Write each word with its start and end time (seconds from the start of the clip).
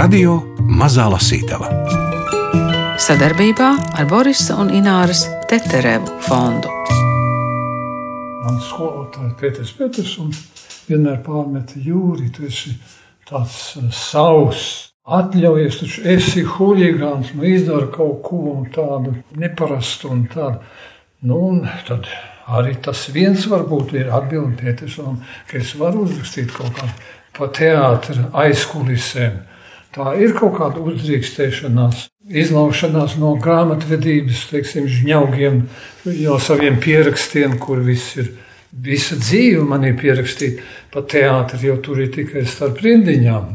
Radio 0.00 0.38
Mazā 0.64 1.10
Lasītava 1.12 1.66
sadarbībā 3.04 3.66
ar 4.00 4.06
Borisa 4.08 4.54
un 4.62 4.70
Ināras 4.72 5.26
Teterevu 5.50 6.14
fondu. 6.24 6.70
Mans 8.46 8.70
skolotājs 8.70 9.34
Pēters 9.42 9.74
Petersons 9.76 10.40
vienmēr 10.86 11.18
pārmeta 11.26 11.82
jūri, 11.84 12.30
tu 12.32 12.46
esi 12.48 12.72
tāds 13.28 13.58
eh, 13.76 13.90
savs. 13.92 14.64
Atļaujies, 15.04 15.78
taču 15.82 16.06
esi 16.14 16.46
huligāns, 16.54 17.34
nu 17.36 17.44
izdara 17.50 17.92
kaut 17.92 18.24
ko 18.24 18.56
tādu 18.72 19.18
neparastu 19.36 20.14
un 20.14 20.24
tādu. 20.32 20.64
Nu, 21.28 21.42
un 21.50 21.62
tad 21.84 22.08
arī 22.48 22.78
tas 22.80 23.04
viens 23.12 23.44
varbūt 23.52 23.92
ir 24.00 24.08
atbildēties, 24.16 24.96
ka 25.52 25.60
es 25.60 25.76
varu 25.76 26.06
uzrakstīt 26.08 26.56
kaut 26.56 26.72
kādu 26.80 27.08
pa 27.36 27.52
teātra 27.60 28.30
aizkulisēm. 28.46 29.42
Tā 29.90 30.12
ir 30.22 30.36
kaut 30.38 30.54
kāda 30.60 30.82
uzdrīkstēšanās, 30.86 32.04
izlaušanās 32.30 33.16
no 33.18 33.32
grāmatvedības, 33.42 34.44
teiksim, 34.52 34.86
žņaugiem, 34.86 35.64
jau 36.14 36.36
saviem 36.42 36.78
pierakstiem, 36.82 37.58
kur 37.62 37.82
viss 37.86 38.14
ir. 38.20 38.30
Visa 38.70 39.16
dzīve 39.18 39.64
man 39.66 39.82
ir 39.82 39.96
pierakstīta 39.98 40.62
pa 40.94 41.00
teātri, 41.02 41.64
jo 41.66 41.72
tur 41.82 41.98
ir 42.04 42.12
tikai 42.14 42.44
starp 42.46 42.78
rindiņām. 42.84 43.48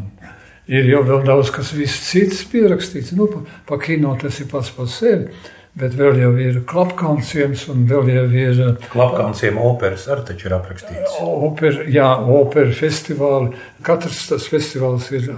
Ir 0.68 0.90
jau 0.90 1.06
vēl 1.08 1.22
daudz 1.24 1.54
kas 1.56 1.70
cits 1.72 2.42
pierakstīts. 2.52 3.14
Nu, 3.16 3.30
pa, 3.32 3.46
pa 3.70 3.78
kino 3.80 4.12
tas 4.20 4.42
ir 4.44 4.50
pats 4.52 4.74
par 4.76 4.90
sevi. 4.92 5.30
Bet 5.76 5.96
vēl 5.96 6.20
jau 6.20 6.34
ir 6.40 6.60
klapkauns, 6.68 7.32
un 7.72 7.88
vēl 7.88 8.12
jau 8.12 8.26
ir. 8.42 8.60
Klapkaunsiem 8.92 9.56
operas 9.60 10.10
arī 10.12 10.28
taču 10.34 10.50
ir 10.50 10.58
aprakstīts. 10.60 11.16
Oper, 11.24 11.82
jā, 11.92 12.10
opera 12.36 12.76
festivāli. 12.76 13.56
Katrs 13.88 14.22
tas 14.34 14.52
festivāls 14.52 15.08
ir 15.16 15.32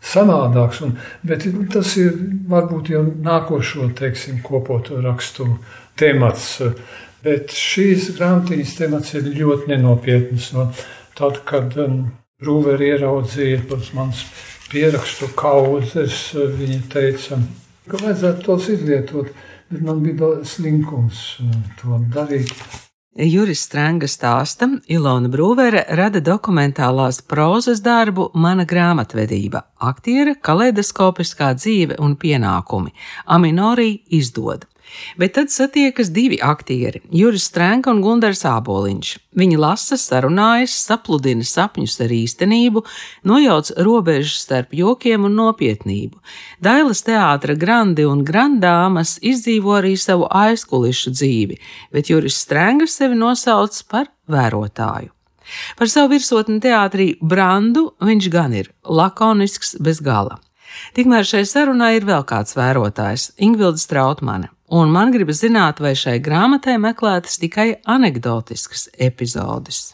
savādāks, 0.00 0.80
un, 0.86 0.96
bet 1.26 1.46
tas 1.72 1.92
ir 2.00 2.16
varbūt 2.50 2.92
jau 2.94 3.02
nākošo, 3.04 3.90
teiksim, 3.98 4.40
kopoto 4.46 5.00
rakstu 5.04 5.46
temats. 6.00 6.56
Bet 7.20 7.52
šīs 7.52 8.14
grāmatīnas 8.16 8.78
temats 8.78 9.12
ir 9.18 9.28
ļoti 9.28 9.68
nenopietns. 9.74 10.52
No 10.56 10.70
tad, 11.18 11.42
kad 11.48 11.76
um, 11.82 12.06
Rūveri 12.40 12.94
ieraudzīja 12.94 13.66
tos 13.68 13.90
mans 13.92 14.22
pierakstu 14.70 15.28
kaudzes, 15.36 16.30
viņa 16.32 16.78
teica, 16.88 17.36
ka 17.90 18.00
vajadzētu 18.00 18.46
tos 18.46 18.70
izlietot 18.72 19.28
bet 19.70 19.80
man 19.80 20.02
bija 20.02 20.30
slinkums 20.44 21.20
uh, 21.40 21.58
to 21.80 21.98
darīt. 22.14 22.54
Juris 23.18 23.64
Stranga 23.66 24.06
stāsta, 24.06 24.68
Ilona 24.86 25.26
Brūvere 25.26 25.80
rada 25.98 26.20
dokumentālās 26.22 27.18
prozas 27.26 27.80
darbu 27.82 28.28
Mana 28.38 28.62
grāmatvedība, 28.62 29.64
aktiera, 29.82 30.36
kaleidoskopiskā 30.38 31.48
dzīve 31.58 31.96
un 31.98 32.14
pienākumi. 32.14 32.94
Aminorī 33.26 34.04
izdod. 34.14 34.68
Bet 35.16 35.34
tad 35.38 35.50
satiekas 35.52 36.10
divi 36.12 36.38
aktieri- 36.42 37.00
Juris 37.20 37.50
Strēnka 37.50 37.90
un 37.90 38.02
Gunārs 38.02 38.44
Āboliņš. 38.48 39.18
Viņi 39.36 39.58
lasa, 39.58 39.96
sarunājas, 39.96 40.74
sapludina 40.86 41.44
sapņus 41.46 42.00
ar 42.00 42.10
īstenību, 42.14 42.84
nojauc 43.24 43.70
robežas 43.76 44.42
starp 44.44 44.74
jokiem 44.74 45.24
un 45.24 45.36
nopietnību. 45.36 46.18
Dailas 46.60 47.02
teātra 47.02 47.56
grandi 47.58 48.04
un 48.04 48.24
grandāmas 48.24 49.18
izdzīvo 49.22 49.78
arī 49.78 49.96
savu 49.98 50.26
aizkulišu 50.30 51.14
dzīvi, 51.14 51.58
bet 51.92 52.10
Juris 52.10 52.44
Strēngas 52.44 52.98
sevi 52.98 53.14
nosauc 53.14 53.82
par 53.88 54.06
vērotāju. 54.28 55.10
Par 55.76 55.88
savu 55.90 56.14
virsotni 56.14 56.60
teātrī 56.62 57.16
Brandu 57.20 57.90
viņš 58.00 58.30
gan 58.30 58.54
ir 58.54 58.70
lakonisks 58.84 59.76
bez 59.82 60.00
gala. 60.00 60.38
Tikmēr 60.94 61.26
šai 61.26 61.42
sarunai 61.48 61.96
ir 61.98 62.06
vēl 62.06 62.24
kāds 62.24 62.54
vērotājs- 62.54 63.32
Ingvilda 63.46 63.78
Strautmane 63.78 64.50
un 64.70 64.92
man 64.94 65.12
gribas 65.14 65.42
zināt, 65.44 65.80
vai 65.82 65.94
šai 65.98 66.18
grāmatai 66.22 66.76
meklētas 66.82 67.40
tikai 67.42 67.72
anekdotiskas 67.84 68.88
epizodes. 68.98 69.90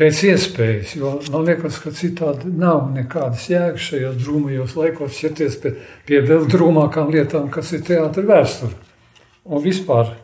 Pēc 0.00 0.22
iespējas, 0.30 0.94
jo 0.96 1.10
man 1.32 1.44
liekas, 1.44 1.76
ka 1.82 1.90
citādi 1.92 2.48
nav 2.56 2.86
nekādas 2.94 3.48
jēgas 3.50 3.88
šajos 3.90 4.20
drūmajos 4.22 4.76
laikos 4.78 5.18
ķerties 5.20 5.58
pie, 5.60 5.74
pie 6.08 6.22
vēl 6.24 6.46
drūmākām 6.48 7.10
lietām, 7.12 7.50
kas 7.52 7.74
ir 7.76 7.82
teātris 7.84 8.28
vēsture. 8.30 8.78
Un 9.50 9.60
vispār, 9.64 10.14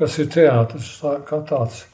kas 0.00 0.18
ir 0.18 0.32
teātris 0.32 0.88
tā, 0.98 1.14
kā 1.28 1.38
tāds. 1.46 1.84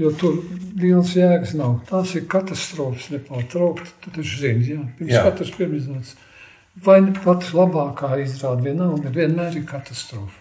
Jo 0.00 0.10
tur 0.16 0.40
liels 0.80 1.12
jēgas 1.14 1.52
nav. 1.58 1.76
Tās 1.86 2.16
ir 2.16 2.26
katastrofas 2.30 3.10
nepārtraukti. 3.12 3.94
Tu 4.00 4.12
taču 4.16 4.42
zini, 4.42 4.68
jā, 4.72 4.82
pirms 4.98 5.12
jā. 5.12 5.24
katras 5.28 5.54
pirmizrādes. 5.54 6.14
Vai 6.82 7.02
pat 7.20 7.50
labākā 7.54 8.14
izrāda 8.24 8.64
vienalga, 8.70 9.12
vienmēr 9.12 9.60
ir 9.60 9.66
katastrofa. 9.68 10.39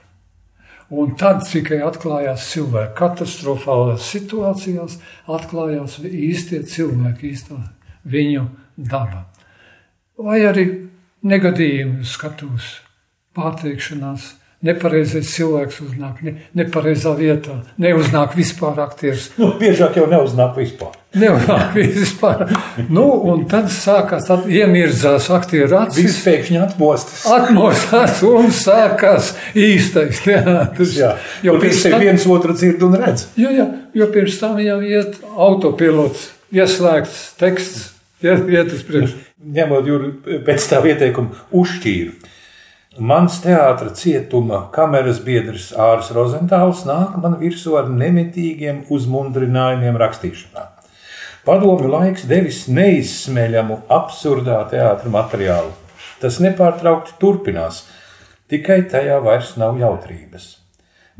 Un 0.90 1.12
tad 1.20 1.44
tikai 1.46 1.84
atklājās 1.86 2.48
cilvēki. 2.50 2.96
Katastrofālās 2.98 4.08
situācijās 4.10 4.98
atklājās 5.30 6.00
īstie 6.10 6.64
cilvēki, 6.66 7.30
īstā 7.36 7.60
viņu 8.10 8.48
daba. 8.90 9.28
Vai 10.18 10.42
arī 10.48 10.66
negadījumi 11.30 12.08
skatos, 12.10 12.80
pārteikšanās, 13.38 14.32
nepareizais 14.66 15.30
cilvēks 15.32 15.80
uznāk 15.86 16.24
ne, 16.26 16.34
nepareizā 16.58 17.14
vietā, 17.16 17.62
neuznāk 17.80 18.36
vispār 18.36 18.80
aktieris. 18.84 19.30
Nu, 19.40 19.54
biežāk 19.60 20.00
jau 20.00 20.08
neuznāk 20.12 20.58
vispār. 20.60 20.98
Neunāk 21.20 21.78
vispār. 21.78 22.44
nu, 22.92 23.06
un 23.32 23.46
tad 23.50 23.70
sākās, 23.74 24.28
tad 24.28 24.50
iemirzās 24.52 25.30
aktieru 25.34 25.80
acis. 25.80 26.02
Viss 26.04 26.26
pēkšņi 26.26 26.60
atmostas. 26.62 27.24
Atmostas 27.34 28.20
un 28.28 28.52
sākās 28.54 29.32
īstais 29.58 30.20
teātris. 30.26 30.98
Jā, 31.00 31.14
jo 31.46 31.56
pirms 31.62 31.86
tam 31.88 32.04
viens 32.04 32.28
otru 32.30 32.58
dzird 32.58 32.84
un 32.90 33.00
redz. 33.00 33.30
Jā, 33.40 33.54
jā, 33.56 33.70
jo 33.96 34.10
pirms 34.12 34.42
tam 34.42 34.60
jau 34.64 34.82
iet 34.86 35.22
autopilots, 35.40 36.30
ieslēgts 36.54 37.24
teksts, 37.40 37.88
iet 38.28 38.76
uz 38.76 38.84
priekšu. 38.84 39.24
Ņemot 39.56 39.88
jūru 39.88 40.12
pēc 40.44 40.68
tā 40.68 40.84
ieteikuma 40.84 41.48
uzšķīru 41.56 42.36
Mans 42.98 43.36
teātris 43.44 44.00
cietuma 44.02 44.64
kameras 44.74 45.20
biedrs 45.22 45.68
Ārs 45.78 46.08
Rozentāls 46.10 46.88
nāk 46.90 47.20
man 47.22 47.36
virsū 47.38 47.76
ar 47.78 47.86
nemitīgiem 47.86 48.80
uzmundrinājumiem 48.90 50.00
rakstīšanā. 50.02 50.64
Padomju 51.46 51.92
laiks 51.94 52.26
devis 52.26 52.64
neizsmeļamu, 52.66 53.78
absurdā 53.94 54.64
teātris 54.74 55.14
materiālu. 55.14 55.70
Tas 56.18 56.42
nepārtraukti 56.42 57.14
turpinās, 57.22 57.84
tikai 58.50 58.82
tajā 58.90 59.22
vairs 59.22 59.54
nav 59.62 59.78
jautrības. 59.78 60.56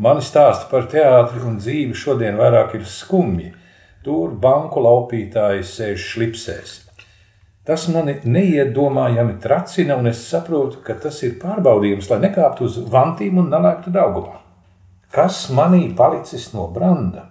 Mani 0.02 0.26
stāsti 0.26 0.72
par 0.74 0.90
teātri 0.90 1.46
un 1.46 1.62
dzīvi 1.62 1.94
šodien 1.94 2.42
vairāk 2.42 2.80
ir 2.82 2.90
skumji. 2.90 3.54
Tur 4.02 4.34
banku 4.34 4.82
laupītāji 4.82 5.62
sēž 5.70 6.14
šlipsēs 6.16 6.80
Tas 7.70 7.84
mani 7.94 8.16
neiedomājami 8.26 9.36
tracina, 9.44 9.94
un 10.02 10.10
es 10.10 10.24
saprotu, 10.26 10.80
ka 10.82 10.96
tas 10.98 11.20
ir 11.22 11.36
pārbaudījums, 11.38 12.08
lai 12.10 12.18
nekāptu 12.24 12.66
uz 12.66 12.78
vantīm 12.90 13.36
un 13.38 13.52
nelēktu 13.52 13.92
daugumā. 13.94 14.40
Kas 15.14 15.44
manī 15.54 15.84
palicis 15.98 16.48
no 16.56 16.64
branda? 16.74 17.28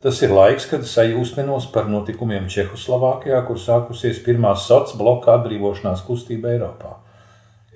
Tas 0.00 0.22
ir 0.24 0.32
laiks, 0.32 0.64
kad 0.70 0.86
sajūsminos 0.88 1.66
par 1.74 1.90
notikumiem 1.92 2.46
Čehoslovākijā, 2.48 3.42
kur 3.44 3.60
sākusies 3.60 4.22
pirmā 4.24 4.54
sociālā 4.56 4.96
bloka 5.02 5.34
atbrīvošanās 5.34 6.06
kustība 6.06 6.54
Eiropā. 6.54 6.94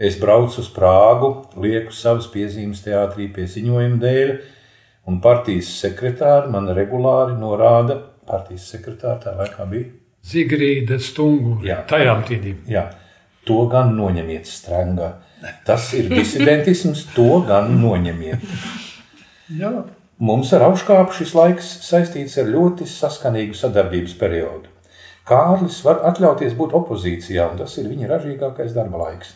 Es 0.00 0.16
braucu 0.22 0.62
uz 0.62 0.70
Prāgu, 0.72 1.34
lieku 1.60 1.92
savas 1.92 2.30
piezīmes 2.32 2.80
teātrī 2.86 3.26
pie 3.34 3.44
ziņojuma 3.58 4.00
dēļ, 4.06 4.32
un 5.12 5.20
partijas 5.20 5.68
sekretāri 5.82 6.48
man 6.56 6.72
regulāri 6.80 7.36
norāda, 7.36 7.98
partijas 8.24 8.70
sekretāri 8.72 9.20
tā 9.26 9.36
laikā 9.42 9.68
bija 9.68 9.92
Zigrīda 10.24 10.98
stungu 11.02 11.58
jā, 11.66 11.82
tajām 11.88 12.22
tīdīm. 12.24 12.62
Jā, 12.70 12.86
to 13.44 13.66
gan 13.72 13.92
noņemiet 13.96 14.48
strangā. 14.48 15.10
Tas 15.66 15.90
ir 15.96 16.08
disidentisms, 16.12 17.06
to 17.16 17.42
gan 17.48 17.74
noņemiet. 17.82 18.48
jā. 19.60 19.74
Mums 20.24 20.52
ar 20.54 20.62
augškāpu 20.68 21.12
šis 21.16 21.32
laiks 21.34 21.68
saistīts 21.84 22.38
ar 22.38 22.46
ļoti 22.46 22.86
saskanīgu 22.86 23.56
sadarbības 23.58 24.14
periodu. 24.20 24.70
Kārlis 25.26 25.80
var 25.84 26.04
atļauties 26.06 26.54
būt 26.56 26.76
opozīcijā, 26.78 27.48
un 27.50 27.58
tas 27.58 27.74
ir 27.80 27.88
viņa 27.90 28.10
ražīgākais 28.12 28.76
darba 28.76 29.00
laiks. 29.02 29.32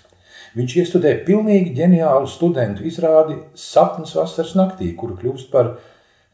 Viņš 0.57 0.77
iestudē 0.81 1.13
pilnīgi 1.27 1.75
ģeniālu 1.77 2.31
studentu 2.31 2.87
izrādi 2.89 3.37
Sapnis 3.59 4.15
vasaras 4.17 4.55
naktī, 4.57 4.93
kuru 4.97 5.19
kļūst 5.19 5.51
par 5.53 5.75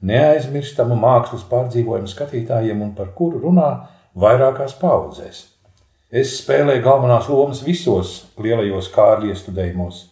neaizmirstamu 0.04 0.98
mākslas 1.00 1.46
pārdzīvojumu 1.50 2.10
skatītājiem 2.12 2.84
un 2.84 2.92
par 2.98 3.14
kuru 3.16 3.40
runā 3.46 3.70
vairākās 4.14 4.76
paudzēs. 4.80 5.44
Es 6.14 6.36
spēlēju 6.38 6.82
galvenās 6.84 7.28
lomas 7.28 7.62
visos 7.66 8.20
lielajos 8.38 8.90
kārļu 8.94 9.32
iestudējumos. 9.32 10.04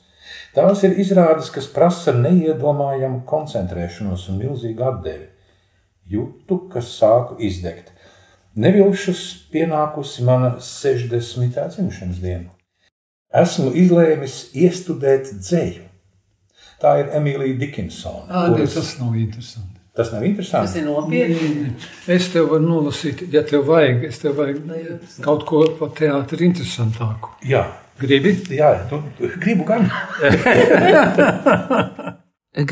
Tās 0.56 0.82
ir 0.84 0.98
izrādes, 1.00 1.48
kas 1.52 1.68
prasa 1.70 2.12
neiedomājamu 2.16 3.22
koncentrēšanos 3.28 4.26
un 4.32 4.40
milzīgu 4.42 4.84
atdevi. 4.88 5.28
Jūtu, 6.12 6.58
kas 6.72 6.90
sāku 6.98 7.38
izdegt. 7.40 7.92
Nevilšus 8.58 9.22
pienākusi 9.52 10.26
mana 10.28 10.56
60. 10.60 11.62
dzimšanas 11.72 12.18
diena. 12.20 12.50
esmu 13.32 13.70
izlēmis 13.80 14.50
iestudēt 14.52 15.30
dzēju. 15.38 15.86
Tā 16.82 16.98
ir 17.00 17.12
Emīlija 17.16 17.56
Dikinsona. 17.60 18.26
Ā, 18.28 18.48
ne, 18.52 18.66
tas 18.66 18.96
nav 18.98 19.14
interesanti. 19.16 19.71
Tas 19.96 20.08
nav 20.12 20.24
interesanti. 20.24 20.66
Tas 20.66 20.76
ir 20.80 20.86
nopietni. 20.88 21.74
Es 22.08 22.30
tev 22.32 22.48
varu 22.54 22.64
nolasīt, 22.64 23.26
ja 23.32 23.42
tev 23.44 23.66
vajag, 23.68 24.06
es 24.08 24.22
tev 24.22 24.38
vajag 24.40 24.62
kaut 25.24 25.44
ko 25.48 25.66
par 25.76 25.92
teātri 25.98 26.48
interesantāku. 26.48 27.34
Jā, 27.44 27.66
Gribi? 28.00 28.32
jā 28.56 28.72
tu, 28.90 29.02
gribu 29.40 29.66
gan. 29.68 29.90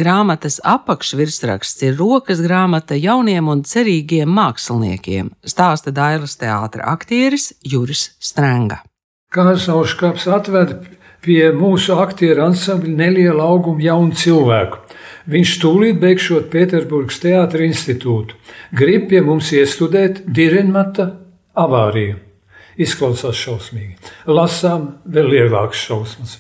Grāmatas 0.01 0.59
apakšvirsraksts 0.69 1.87
ir 1.87 1.95
rokas 1.97 2.43
grāmata 2.45 2.99
jauniem 3.01 3.49
un 3.49 3.63
cerīgiem 3.65 4.29
māksliniekiem, 4.29 5.31
stāsta 5.41 5.93
Dailas 5.97 6.37
teātra 6.41 6.85
aktieris 6.93 7.55
Juris 7.65 8.11
Strenga. 8.21 8.83
Kāds 9.33 9.69
Auškaps 9.73 10.27
atveda 10.29 10.81
pie 11.25 11.49
mūsu 11.57 11.97
aktieru 12.01 12.45
ansambļa 12.51 12.97
nelielu 12.99 13.41
augumu 13.41 13.81
jaunu 13.85 14.17
cilvēku. 14.17 14.81
Viņš 15.31 15.51
tūlīt 15.63 16.01
beigšot 16.03 16.49
Pēterburgas 16.51 17.21
teātra 17.23 17.63
institūtu. 17.67 18.35
Grib 18.75 19.09
pie 19.13 19.21
mums 19.23 19.53
iestudēt 19.55 20.25
Direnmata 20.27 21.07
avāriju. 21.55 22.19
Izklausās 22.81 23.39
šausmīgi. 23.39 23.99
Lasām 24.31 24.89
vēl 25.05 25.35
lielākas 25.35 25.83
šausmas. 25.87 26.39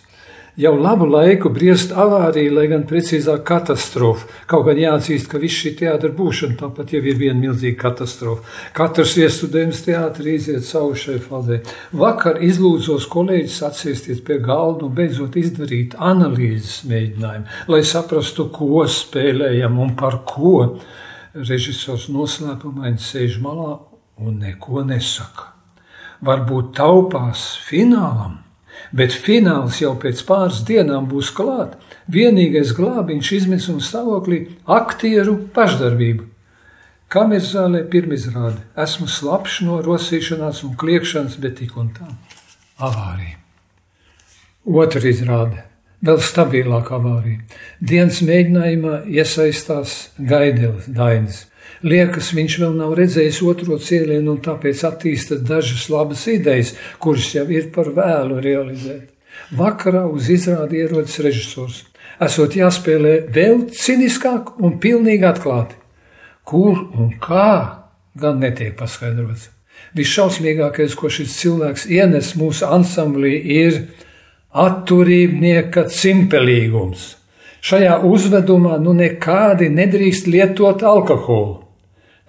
Jau 0.58 0.72
labu 0.74 1.06
laiku 1.06 1.50
briest 1.54 1.92
avārija, 1.94 2.50
lai 2.50 2.64
gan 2.70 2.82
precīzāk 2.88 3.44
katastrofa. 3.46 4.26
Kaut 4.50 4.64
gan 4.66 4.80
jāatzīst, 4.82 5.28
ka 5.30 5.38
viss 5.38 5.60
šī 5.62 5.76
teātra 5.78 6.10
būšana 6.16 6.58
tāpat 6.58 6.90
jau 6.96 7.02
ir 7.04 7.20
viena 7.20 7.38
milzīga 7.38 7.78
katastrofa. 7.84 8.42
Katrs 8.74 9.14
iestudējums 9.20 9.84
teātrī 9.86 10.34
iziet 10.40 10.66
savu 10.66 10.96
šai 10.98 11.20
fazē. 11.22 11.60
Vakar 11.94 12.42
izlūdzos 12.42 13.06
kolēģis 13.12 13.60
atsēsties 13.70 14.24
pie 14.26 14.40
galda 14.42 14.88
un 14.88 14.96
beidzot 14.98 15.38
izdarīt 15.38 15.94
analīzes 15.94 16.82
mēģinājumu, 16.90 17.46
lai 17.70 17.82
saprastu, 17.86 18.50
ko 18.50 18.82
spēlējam 18.90 19.78
un 19.78 19.94
par 19.94 20.24
ko. 20.26 20.66
Režisors 21.30 22.08
noslēpumaini 22.10 22.98
sēž 22.98 23.38
malā 23.44 23.76
un 24.18 24.40
neko 24.42 24.82
nesaka. 24.82 25.52
Varbūt 26.26 26.74
taupās 26.76 27.52
finālam. 27.68 28.40
Bet 28.92 29.14
fināls 29.14 29.80
jau 29.82 29.94
pēc 30.00 30.22
pāris 30.26 30.64
dienām 30.66 31.06
būs 31.10 31.30
klāts. 31.36 31.78
Vienīgais 32.10 32.74
glābiņš 32.74 33.32
izmisuma 33.36 33.84
stāvoklī- 33.84 34.48
aktieru 34.80 35.36
pašdarbība. 35.54 36.26
Kameras 37.10 37.52
zālē 37.54 37.84
pirmizrāde. 37.90 38.60
Esmu 38.78 39.08
slapjš 39.10 39.60
no 39.66 39.80
rosīšanās 39.82 40.62
un 40.64 40.76
kliekšanas, 40.76 41.40
bet 41.40 41.56
tik 41.56 41.76
un 41.76 41.90
tā- 41.90 42.06
avārija. 42.88 43.36
Otra 44.66 45.00
izrāde- 45.00 45.62
vēl 46.06 46.18
stabilāka 46.18 46.98
avārija. 46.98 47.40
Dienas 47.82 48.20
mēģinājumā 48.20 49.06
iesaistās 49.06 50.10
Gaidēlis 50.20 50.86
Dainis. 50.86 51.46
Liekas, 51.86 52.32
viņš 52.36 52.58
vēl 52.62 52.74
nav 52.76 52.94
redzējis 52.98 53.40
otro 53.48 53.78
cēlienu, 53.80 54.34
un 54.34 54.40
tāpēc 54.44 54.82
attīsta 54.88 55.38
dažas 55.40 55.88
labas 55.92 56.26
idejas, 56.28 56.74
kuras 57.00 57.30
jau 57.34 57.46
ir 57.48 57.70
par 57.74 57.92
vēlu 57.96 58.40
realizēt. 58.44 59.08
Vakarā 59.56 60.04
uz 60.10 60.28
izrādi 60.30 60.82
ierodas 60.82 61.16
režisors. 61.24 61.84
Esot 62.20 62.56
jāspēlē 62.58 63.14
vēl 63.32 63.70
ciniskāk 63.72 64.58
un 64.60 64.76
pilnīgi 64.82 65.24
atklāti. 65.24 65.78
Kur 66.44 66.82
un 66.98 67.14
kā 67.22 67.80
gan 68.20 68.42
netiek 68.42 68.76
paskaidrots. 68.76 69.48
Visšausmīgākais, 69.96 70.94
ko 70.98 71.08
šis 71.10 71.32
cilvēks 71.40 71.86
ienes 71.90 72.34
mūsu 72.38 72.68
ansamblī, 72.68 73.32
ir 73.40 73.80
atturībnieka 74.50 75.86
cimpelīgums. 75.90 77.14
Šajā 77.60 77.98
uzvedumā 78.08 78.78
nu 78.80 78.94
nekādi 78.96 79.68
nedrīkst 79.72 80.30
lietot 80.30 80.82
alkoholu. 80.86 81.60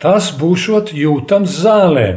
Tas 0.01 0.31
būšot 0.36 0.92
jūtams 0.98 1.62
zālē. 1.63 2.07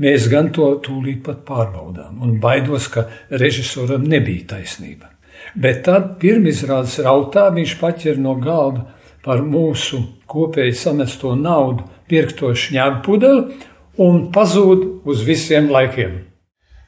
Mēs 0.00 0.28
gan 0.32 0.48
to 0.54 0.70
tūlīt 0.82 1.20
pat 1.26 1.42
pārbaudām, 1.44 2.22
un 2.24 2.38
baidos, 2.40 2.88
ka 2.88 3.04
režisoram 3.28 4.06
nebija 4.08 4.54
taisnība. 4.54 5.10
Bet 5.58 5.82
tad 5.88 6.16
pirmizrādes 6.22 6.96
rautā 7.04 7.48
viņš 7.52 7.74
paķer 7.80 8.20
no 8.22 8.36
galda 8.40 8.86
par 9.22 9.42
mūsu 9.44 10.00
kopēji 10.30 10.74
samesto 10.78 11.34
naudu, 11.38 11.84
pirkto 12.08 12.54
šņāpudeli 12.56 13.58
un 14.02 14.28
pazūd 14.32 15.04
uz 15.08 15.22
visiem 15.26 15.68
laikiem. 15.72 16.16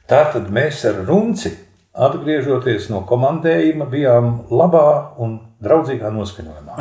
Tātad 0.09 0.49
mēs 0.53 0.83
ar 0.89 1.03
Runci, 1.05 1.51
atgriežoties 1.95 2.89
no 2.91 3.01
komandējuma, 3.07 3.87
bijām 3.91 4.31
labā 4.51 4.87
un 5.21 5.37
draudzīgā 5.63 6.11
noskaņojumā. 6.13 6.75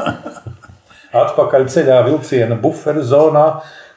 Atpakaļ 1.22 1.68
ceļā 1.72 2.00
vilciena 2.06 2.58
buferu 2.60 3.02
zonā, 3.02 3.46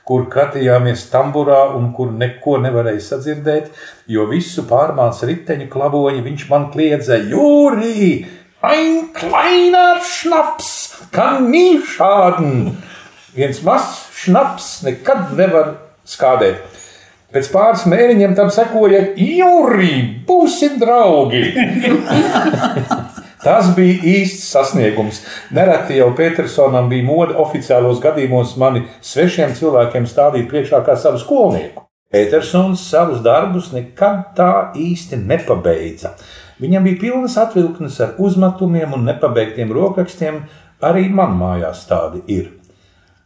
kur 0.08 0.26
kratījāmies 0.32 1.06
tamburā 1.12 1.62
un 1.78 1.92
kur 1.96 2.12
neko 2.12 2.58
nevarēja 2.64 3.04
sadzirdēt, 3.12 3.70
jo 4.12 4.26
visu 4.32 4.66
pārmāca 4.68 5.30
riteņu 5.30 5.70
klaboņi, 5.72 6.24
viņš 6.26 6.48
man 6.50 6.72
kliedza: 6.74 7.20
Jūrī! 7.20 8.26
Ein 8.64 9.10
kleiner 9.16 10.00
Schnaps, 10.08 10.70
kann 11.12 11.52
nie 11.52 11.82
schaden! 11.84 12.78
Viens 13.36 13.60
mazs 13.66 14.04
šnaps 14.24 14.68
nekad 14.86 15.34
nevar 15.36 15.74
skādēt. 16.08 16.83
Pēc 17.34 17.50
pāris 17.50 17.88
mēnešiem 17.90 18.36
tam 18.38 18.52
sekoja 18.54 19.00
Jūrī, 19.18 19.94
būsim 20.28 20.78
draugi! 20.82 21.48
Tas 23.44 23.74
bija 23.76 23.98
īsts 24.08 24.46
sasniegums. 24.54 25.20
Nereti 25.52 25.98
jau 25.98 26.14
Petersonam 26.16 26.88
bija 26.92 27.04
mode 27.04 27.36
oficiālos 27.42 28.00
gadījumos 28.04 28.54
mani 28.62 28.86
svešiem 29.04 29.52
cilvēkiem 29.58 30.08
stādīt 30.08 30.48
priekšā 30.52 30.80
kā 30.86 30.96
savu 30.96 31.20
skolnieku. 31.20 31.84
Petersons 32.14 32.86
savus 32.88 33.20
darbus 33.26 33.72
nekad 33.74 34.32
tā 34.38 34.52
īsti 34.80 35.20
nepabeidza. 35.26 36.14
Viņam 36.62 36.86
bija 36.86 37.02
pilnas 37.02 37.36
atvilknes 37.42 37.98
ar 38.06 38.14
uzmetumiem 38.22 38.94
un 38.96 39.08
nepabeigtiem 39.10 39.74
rokrakstiem, 39.74 40.44
arī 40.86 41.10
man 41.10 41.34
mājās 41.40 41.84
tādi 41.90 42.22
ir. 42.32 42.52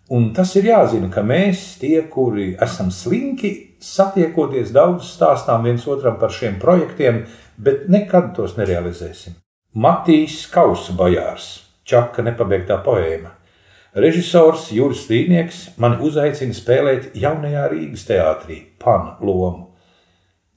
Un 0.09 0.31
tas 0.33 0.56
ir 0.56 0.71
jāzina, 0.71 1.11
ka 1.11 1.21
mēs, 1.28 1.73
tie, 1.81 1.99
kuri 2.07 2.54
esam 2.64 2.87
slinki, 2.95 3.67
satiekoties 3.83 4.71
daudz 4.75 5.11
stāstām 5.13 5.65
viens 5.67 5.85
otram 5.87 6.17
par 6.21 6.33
šiem 6.33 6.57
projektiem, 6.61 7.25
bet 7.57 7.87
nekad 7.91 8.33
tos 8.37 8.57
nerealizēsim. 8.57 9.37
Matīs 9.77 10.45
Kausa 10.51 10.95
bojārs, 10.97 11.47
Čaka 11.87 12.23
nepabeigtā 12.25 12.81
poēma. 12.83 13.31
Režisors 13.97 14.67
Juris 14.75 15.05
Līnieks 15.09 15.61
mani 15.81 16.01
uzaicina 16.03 16.53
spēlēt 16.53 17.15
jaunajā 17.17 17.63
Rīgas 17.71 18.03
teātrī, 18.09 18.59
pana 18.81 19.15
lomu. 19.23 19.71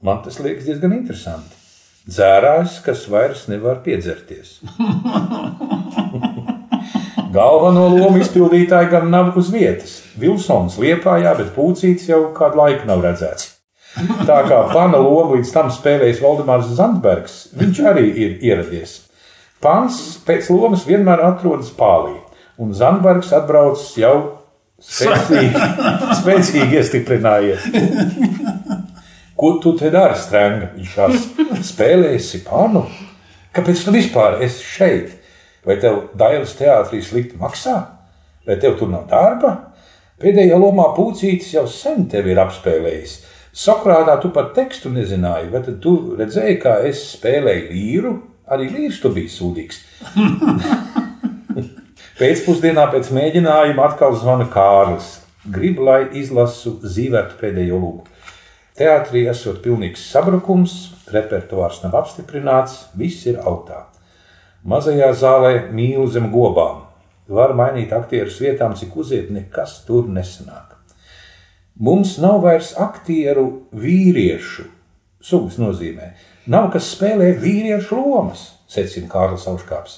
Man 0.03 0.21
tas 0.25 0.41
liekas 0.41 0.67
diezgan 0.67 0.93
interesanti. 0.97 1.57
Dzērājs, 2.09 2.79
kas 2.85 3.05
vairs 3.13 3.47
nevar 3.49 3.83
piedzerties. 3.85 4.59
Galveno 7.31 7.87
lomu 7.93 8.19
izpildītāji 8.19 8.89
gan 8.91 9.07
nav 9.11 9.37
uz 9.39 9.51
vietas. 9.53 10.01
Vilsons 10.19 10.75
liepājā, 10.81 11.31
bet 11.37 11.53
pūcītis 11.55 12.09
jau 12.09 12.25
kādu 12.35 12.59
laiku 12.59 12.89
nav 12.89 13.03
redzēts. 13.05 13.47
Tā 14.27 14.39
kā 14.47 14.57
pana 14.71 14.99
lomu 14.99 15.37
līdz 15.37 15.51
tam 15.53 15.71
spēlējis 15.71 16.21
Valdemārs 16.23 16.71
Zandbergs, 16.77 17.37
viņš 17.59 17.81
arī 17.91 18.05
ir 18.11 18.35
ieradies. 18.43 19.01
Pants 19.63 19.97
pēc 20.25 20.49
lomas 20.51 20.85
vienmēr 20.87 21.23
atrodas 21.27 21.71
pālī, 21.77 22.15
un 22.59 22.71
Zandbergs 22.75 23.31
atbraucis 23.35 23.93
jau 24.01 24.15
spēcīgi, 24.81 25.67
spēcīgi 26.21 26.79
iestiprinājies. 26.81 27.67
Ko 29.37 29.55
tu 29.63 29.75
te 29.77 29.91
dari, 29.93 30.19
Strēnga? 30.19 30.73
Viņš 30.75 30.97
tās 30.97 31.29
spēlēsi 31.71 32.43
panu. 32.45 32.85
Kāpēc 33.55 33.83
tu 33.85 33.95
vispār 33.95 34.39
esi 34.45 34.67
šeit? 34.67 35.20
Vai 35.65 35.77
tev 35.81 36.07
Dailas 36.17 36.55
teātrī 36.57 37.01
slikti 37.05 37.37
maksā? 37.41 37.75
Vai 38.47 38.57
tev 38.61 38.79
tur 38.79 38.89
nav 38.89 39.05
darba? 39.11 39.51
Pēdējā 40.21 40.57
lomā 40.57 40.87
pūcītis 40.95 41.53
jau 41.55 41.67
sen 41.69 42.07
tevi 42.09 42.33
ir 42.33 42.41
apspēlējis. 42.41 43.13
Sokrātā 43.57 44.15
tu 44.21 44.29
pat 44.33 44.53
tekstu 44.55 44.89
nezināji, 44.93 45.51
tad 45.51 45.79
tu 45.83 45.95
redzēji, 46.17 46.59
kā 46.61 46.77
es 46.87 47.01
spēlēju 47.17 47.67
līru? 47.73 48.13
Arī 48.51 48.69
līrs 48.71 49.01
tu 49.03 49.11
biji 49.13 49.31
sūdīgs. 49.31 49.81
Pēcpusdienā 52.21 52.87
pēc 52.93 53.09
mēģinājuma 53.15 53.85
atkal 53.89 54.15
zvana 54.17 54.47
Kārlis. 54.51 55.19
Gribu, 55.51 55.87
lai 55.87 56.01
izlasu 56.21 56.77
zīvētu 56.85 57.37
pēdējo 57.39 57.79
lūgu. 57.81 58.05
Teātrī 58.77 59.25
esot 59.29 59.61
pilnīgs 59.65 60.03
sabrukums, 60.13 60.75
repertuārs 61.13 61.81
nav 61.83 61.97
apstiprināts, 62.03 62.85
viss 62.97 63.25
ir 63.29 63.41
augstā. 63.41 63.90
Mazajā 64.61 65.09
zālē 65.17 65.53
mīlu 65.73 66.05
zem 66.13 66.27
gobām. 66.33 66.83
Var 67.31 67.53
mainīt 67.57 67.93
aktierus 67.95 68.37
vietām, 68.43 68.75
cik 68.77 68.93
uziet, 69.01 69.31
nekas 69.33 69.79
tur 69.87 70.05
nesanāk. 70.05 70.75
Mums 71.81 72.17
nav 72.21 72.43
vairs 72.43 72.75
aktieru 72.77 73.63
vīriešu, 73.73 74.67
sugas 75.23 75.57
nozīmē. 75.57 76.11
Nav 76.51 76.69
kas 76.75 76.91
spēlē 76.93 77.31
vīriešu 77.41 77.97
lomas, 77.97 78.51
secina 78.69 79.09
Kārlis 79.09 79.47
Auškāps. 79.49 79.95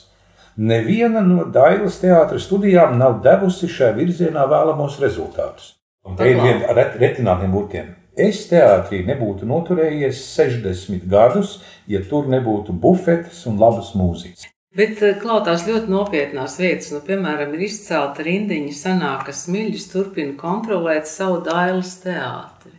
Neviena 0.56 1.20
no 1.26 1.44
Dailas 1.50 1.98
teātras 2.00 2.46
studijām 2.48 2.96
nav 3.02 3.20
devusi 3.26 3.68
šajā 3.68 3.98
virzienā 3.98 4.46
vēlamos 4.48 5.00
rezultātus. 5.04 5.74
Un 6.08 6.16
te 6.16 6.30
ir 6.30 6.40
viena 6.40 6.72
ar 6.72 6.96
retinātiem 7.02 7.52
burtiem. 7.52 7.92
Es 8.14 8.46
teātrī 8.46 9.02
nebūtu 9.08 9.48
noturējies 9.50 10.24
60 10.38 11.08
gadus, 11.10 11.58
ja 11.90 12.04
tur 12.06 12.30
nebūtu 12.30 12.76
bufetes 12.78 13.44
un 13.50 13.58
labas 13.60 13.96
mūzikas. 13.98 14.53
Bet 14.74 15.04
eh, 15.06 15.14
klausās 15.22 15.68
ļoti 15.68 15.92
nopietnās 15.94 16.58
vietas, 16.58 16.90
nu, 16.96 17.02
piemēram, 17.06 17.54
ir 17.54 17.68
izcelta 17.68 18.26
rindiņa, 18.26 18.74
sanāk, 18.74 19.28
ka 19.28 19.36
Smilģis 19.38 19.92
turpina 19.92 20.34
kontrolēt 20.40 21.10
savu 21.10 21.44
dailes 21.46 21.92
teātri. 22.02 22.74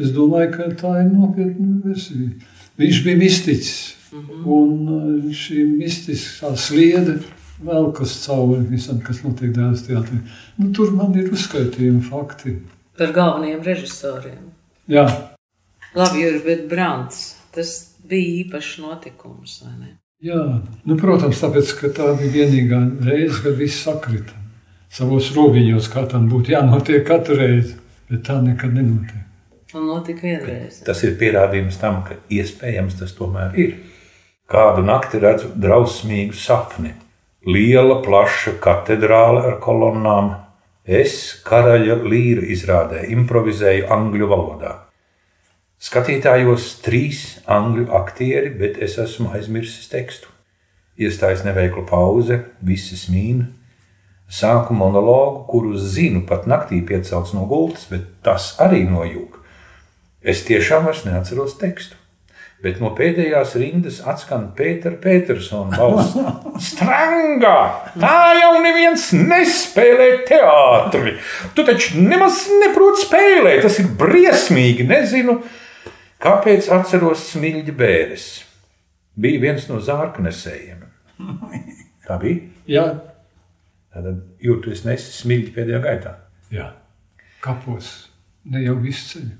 Es 0.00 0.14
domāju, 0.16 0.52
ka 0.54 0.68
tā 0.80 0.92
ir 1.02 1.10
nopietna 1.10 1.82
versija. 1.84 2.30
Viņš 2.80 3.00
bija 3.04 3.20
mistiķis, 3.20 3.74
mm 4.12 4.22
-hmm. 4.22 4.46
un 4.56 4.70
eh, 4.94 5.34
šī 5.42 5.66
mistiskā 5.76 6.54
sliede 6.56 7.18
vēl 7.64 7.92
kas 7.96 8.16
cauri 8.24 8.62
visam, 8.70 9.00
kas 9.04 9.20
notiek 9.24 9.52
dēls 9.56 9.84
teātrī. 9.84 10.22
Nu, 10.56 10.72
tur 10.72 10.92
man 10.96 11.14
ir 11.20 11.28
uzskaitījumi 11.32 12.00
fakti. 12.08 12.56
Par 12.96 13.12
galvenajiem 13.12 13.62
režisoriem. 13.62 14.42
Jā. 14.88 15.04
Labi, 15.94 16.24
Juri, 16.24 16.40
bet 16.44 16.66
Brants, 16.68 17.36
tas 17.52 17.76
bija 18.08 18.44
īpašs 18.44 18.80
notikums, 18.80 19.60
vai 19.64 19.76
ne? 19.76 19.96
Jā, 20.24 20.42
nu, 20.88 20.96
protams, 20.96 21.42
tāpēc, 21.42 21.70
ka 21.76 21.92
tā 21.92 22.06
bija 22.16 22.46
vienīgā 22.46 22.78
reize, 23.04 23.42
kad 23.44 23.58
viss 23.58 23.82
sakrita 23.84 24.32
savos 24.96 25.28
robiņos, 25.36 25.90
kā 25.92 26.06
tam 26.08 26.30
būtu 26.30 26.54
jānotiek 26.54 27.04
katru 27.04 27.36
reizi, 27.36 27.74
bet 28.08 28.22
tā 28.28 28.38
nekad 28.40 28.72
nenotiek. 28.72 29.26
Un 29.76 29.90
notika 29.90 30.24
vienreiz. 30.24 30.78
Tas 30.86 31.02
ir 31.04 31.18
pierādījums 31.20 31.76
tam, 31.82 32.00
ka 32.06 32.16
iespējams 32.32 32.96
tas 33.00 33.12
tomēr 33.18 33.58
ir. 33.60 33.74
Kādu 34.48 34.86
nakti 34.86 35.20
redzu 35.20 35.50
drausmīgu 35.52 36.38
sapni. 36.38 36.94
Liela, 37.46 37.98
plaša 38.02 38.56
katedrāle 38.62 39.44
ar 39.50 39.60
kolonnām. 39.60 40.32
Es 40.86 41.42
karaļa 41.44 42.00
līra 42.06 42.46
izrādē 42.56 43.04
improvizēju 43.12 43.90
angļu 43.92 44.32
valodā. 44.32 44.72
Skatītājos 45.82 46.70
trīs 46.84 47.22
angļu 47.52 47.90
aktieri, 47.98 48.50
bet 48.56 48.78
es 48.82 48.96
esmu 48.98 49.30
aizmirsis 49.36 49.90
tekstu. 49.92 50.32
Iestājas 50.96 51.44
neveikla 51.44 51.84
pauze, 51.88 52.40
visi 52.64 52.96
smīna. 52.96 53.50
Sāku 54.32 54.74
monologu, 54.74 55.44
kuru 55.50 55.76
zinu 55.78 56.24
pat 56.26 56.48
naktī 56.50 56.80
piecelts 56.82 57.34
no 57.36 57.44
gultas, 57.46 57.84
bet 57.92 58.08
tas 58.24 58.54
arī 58.62 58.86
nojūg. 58.88 59.36
Es 60.26 60.42
tiešām 60.48 60.88
vairs 60.88 61.04
neatceros 61.06 61.54
tekstu. 61.60 62.00
Bet 62.64 62.80
no 62.80 62.88
pēdējās 62.96 63.52
rindas 63.60 63.98
atskan 64.08 64.46
Pētera 64.56 64.96
Petersona 64.98 65.76
balss. 65.76 66.16
Strangā! 66.70 67.58
Tā 68.00 68.16
jau 68.40 68.54
neviens 68.64 69.04
nespēlē 69.12 70.08
teātri! 70.26 71.18
Tu 71.54 71.66
taču 71.68 72.00
nemaz 72.00 72.46
neproti 72.64 73.04
spēlēt, 73.04 73.60
tas 73.68 73.76
ir 73.84 73.92
briesmīgi, 74.00 74.88
nezinu. 74.88 75.36
Kāpēc 76.22 76.70
atceros 76.72 77.26
smilģi 77.32 77.74
bērres? 77.76 78.26
Bija 79.16 79.42
viens 79.42 79.68
no 79.70 79.80
zārknesējiem. 79.84 80.84
Tā 82.06 82.18
bija? 82.22 82.42
Jā. 82.68 82.86
Tad 83.92 84.10
jūtu, 84.42 84.72
es 84.72 84.84
nesu 84.84 85.12
smilģi 85.22 85.54
pēdējā 85.56 85.80
gaitā. 85.84 86.14
Jā. 86.52 86.70
Kapos 87.44 87.90
ne 88.52 88.62
jau 88.64 88.76
visu 88.80 89.10
ceļu. 89.14 89.34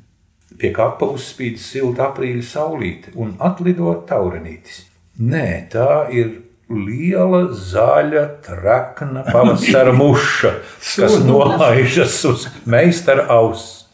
Pie 0.56 0.70
kapa 0.72 1.08
uzspīd 1.12 1.58
silta 1.60 2.06
aprīļa 2.10 2.44
saulīte 2.46 3.12
un 3.18 3.34
atlido 3.42 3.92
taurenītis. 4.08 4.84
Nē, 5.18 5.48
tā 5.72 6.06
ir 6.14 6.30
liela, 6.70 7.46
zaļa, 7.50 8.24
trakna 8.46 9.24
pavasara 9.26 9.92
muša, 9.96 10.52
kas 10.78 11.18
nolaižas 11.26 12.18
uz 12.30 12.46
meistara 12.66 13.26
auss. 13.32 13.85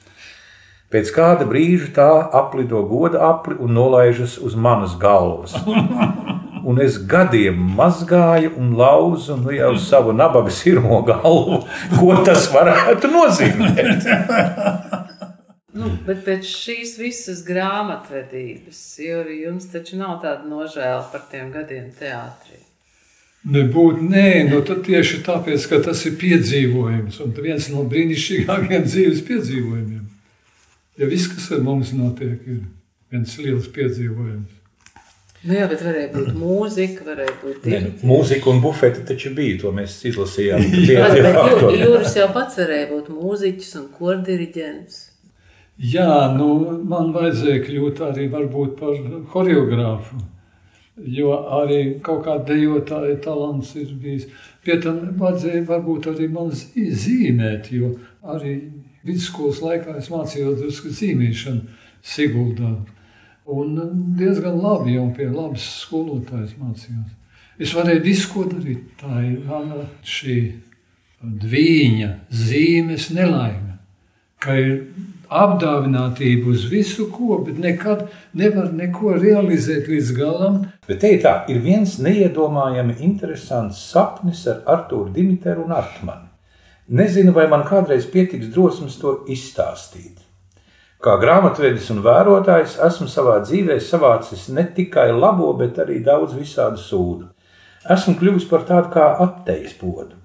Pēc 0.92 1.10
kāda 1.14 1.46
brīža 1.48 1.88
tā 1.96 2.10
aplido 2.36 2.82
goda 2.84 3.22
apli 3.30 3.56
un 3.56 3.72
nolaižas 3.78 4.36
uz 4.44 4.54
manas 4.54 4.98
galvas. 5.00 5.56
Un 6.62 6.78
es 6.78 6.94
gadiem 7.10 7.56
mazgāju 7.74 8.52
un 8.54 8.68
lauzu 8.78 9.34
nu 9.40 9.50
jau 9.50 9.72
savu 9.82 10.12
nabaga 10.14 10.52
sirmo 10.54 11.00
galvu, 11.02 11.56
ko 11.96 12.14
tas 12.22 12.46
varētu 12.54 13.10
nozīmēt. 13.10 14.06
Nu, 15.72 15.88
bet 16.04 16.18
pēc 16.26 16.44
šīs 16.44 16.90
visas 17.00 17.38
grāmatvedības, 17.46 18.80
jo 19.00 19.22
jums 19.32 19.70
taču 19.72 19.96
nav 19.96 20.18
tāda 20.20 20.44
nožēla 20.44 21.06
par 21.08 21.22
tiem 21.30 21.48
gadiem 21.54 21.86
teātrī. 21.96 22.58
Nebūtu, 23.56 24.04
nē, 24.04 24.26
nu 24.50 24.60
tad 24.68 24.84
tieši 24.84 25.22
tāpēc, 25.24 25.64
ka 25.70 25.80
tas 25.88 26.04
ir 26.06 26.18
piedzīvojums 26.20 27.16
un 27.24 27.32
viens 27.40 27.70
no 27.72 27.86
brīnišķīgākajiem 27.88 28.84
dzīves 28.84 29.24
piedzīvojumiem. 29.30 30.11
Ja 31.00 31.08
viss, 31.08 31.30
kas 31.32 31.48
ar 31.56 31.62
mums 31.64 31.94
notiek, 31.96 32.42
ir 32.46 32.64
viens 33.12 33.38
liels 33.40 33.70
piedzīvojums. 33.72 34.58
Nu 35.42 35.56
jā, 35.56 35.64
bet 35.66 35.80
varēja 35.82 36.10
būt 36.12 36.34
mūzika, 36.38 37.02
varēja 37.06 37.32
būt 37.40 37.64
ne, 37.66 37.78
mūzika 38.06 38.50
un 38.52 38.60
bufete 38.62 39.02
taču 39.08 39.32
bija. 39.34 39.56
To 39.64 39.72
mēs 39.74 39.96
izlasījām. 40.06 40.62
Jūras 41.82 42.14
jau 42.14 42.28
pats 42.34 42.60
varēja 42.60 42.90
būt 42.92 43.08
mūziķis 43.10 43.72
un 43.80 43.88
kordiriģents. 43.96 45.00
Jā, 45.82 46.28
nu, 46.36 46.46
man 46.86 47.10
vajadzēja 47.16 47.64
kļūt 47.64 48.04
arī 48.06 48.28
varbūt 48.30 48.76
par 48.78 49.00
horeogrāfu. 49.32 50.20
Jo 51.16 51.34
arī 51.58 51.80
kaut 52.04 52.26
kāda 52.28 52.52
dejotāja 52.52 53.16
talants 53.24 53.72
ir 53.80 53.90
bijis. 53.98 54.28
Pie 54.62 54.76
tam 54.84 55.00
vajadzēja 55.18 55.64
varbūt 55.66 56.10
arī 56.12 56.28
man 56.30 56.52
zīmēt, 56.52 57.72
jo 57.74 57.96
arī 58.22 58.58
vidusskolas 59.06 59.62
laikā 59.64 59.96
es 60.00 60.10
mācījos 60.12 60.60
drusku 60.60 60.92
zīmēšanu 60.94 61.80
Siguldā. 62.02 62.74
Un 63.52 63.76
diezgan 64.18 64.58
labi 64.62 64.96
jau 64.96 65.08
pie 65.16 65.28
labas 65.30 65.64
skolotājas 65.82 66.54
mācījos. 66.58 67.10
Es 67.62 67.74
varēju 67.76 68.02
visu 68.04 68.30
ko 68.32 68.44
darīt. 68.48 68.84
Tā 69.00 69.22
ir 69.26 69.42
mana 69.46 69.84
šī 70.06 70.36
dviņa, 71.22 72.10
zīmes 72.34 73.10
nelaime, 73.14 73.76
ka 74.42 74.56
ir 74.58 74.72
apdāvinātība 75.32 76.50
uz 76.52 76.66
visu 76.70 77.06
ko, 77.12 77.38
bet 77.46 77.60
nekad 77.62 78.04
nevar 78.36 78.72
neko 78.74 79.14
realizēt 79.20 79.88
līdz 79.90 80.12
galam. 80.16 80.58
Bet 80.88 81.02
te 81.04 81.14
ir 81.16 81.22
tā, 81.24 81.36
ir 81.52 81.62
viens 81.64 81.96
neiedomājami 82.02 82.98
interesants 83.06 83.80
sapnis 83.92 84.44
ar 84.50 84.62
Artūru 84.74 85.12
Dimiteru 85.14 85.66
un 85.66 85.74
Artmanu. 85.78 86.31
Nezinu, 86.88 87.32
vai 87.32 87.46
man 87.50 87.62
kādreiz 87.68 88.08
pietiks 88.10 88.50
drosmes 88.50 88.98
to 88.98 89.20
izstāstīt. 89.30 90.18
Kā 91.02 91.16
grāmatvedis 91.18 91.88
un 91.94 92.02
vērotājs 92.02 92.76
esmu 92.86 93.08
savā 93.10 93.40
dzīvē 93.42 93.78
savācis 93.82 94.48
ne 94.54 94.64
tikai 94.74 95.08
labo, 95.14 95.52
bet 95.58 95.78
arī 95.82 96.00
daudz 96.02 96.34
visādu 96.38 96.78
sūdu. 96.78 97.28
Esmu 97.90 98.14
kļuvis 98.18 98.46
par 98.50 98.66
tādu 98.68 98.92
kā 98.94 99.06
attejas 99.24 99.74
podu. 99.78 100.18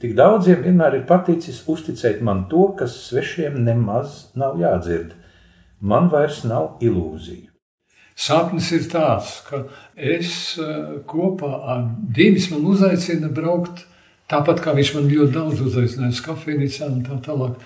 Tik 0.00 0.12
daudziem 0.16 0.62
vienmēr 0.64 0.98
ir 0.98 1.06
paticis 1.08 1.62
uzticēt 1.68 2.20
man 2.24 2.46
to, 2.48 2.70
kas 2.76 2.96
svešiem 3.06 3.58
nemaz 3.64 4.30
nav 4.36 4.56
jādzird. 4.60 5.12
Man 5.80 6.08
vairs 6.12 6.42
nav 6.48 6.80
ilūziju. 6.84 7.48
Sapnis 8.16 8.68
ir 8.76 8.84
tāds, 8.92 9.38
ka 9.48 9.62
es 9.96 10.32
eh, 10.60 11.00
kopā 11.08 11.52
ar 11.72 11.86
Dīmis 12.16 12.50
man 12.52 12.66
uzaicina 12.68 13.32
braukt 13.32 13.86
Tāpat 14.30 14.60
kā 14.62 14.74
viņš 14.76 14.92
man 14.94 15.08
ļoti 15.10 15.34
daudz 15.34 15.62
uzaicināja 15.66 16.14
uz 16.14 16.20
kafejnīcā 16.22 16.86
un 16.86 17.00
tā 17.06 17.16
tālāk. 17.24 17.56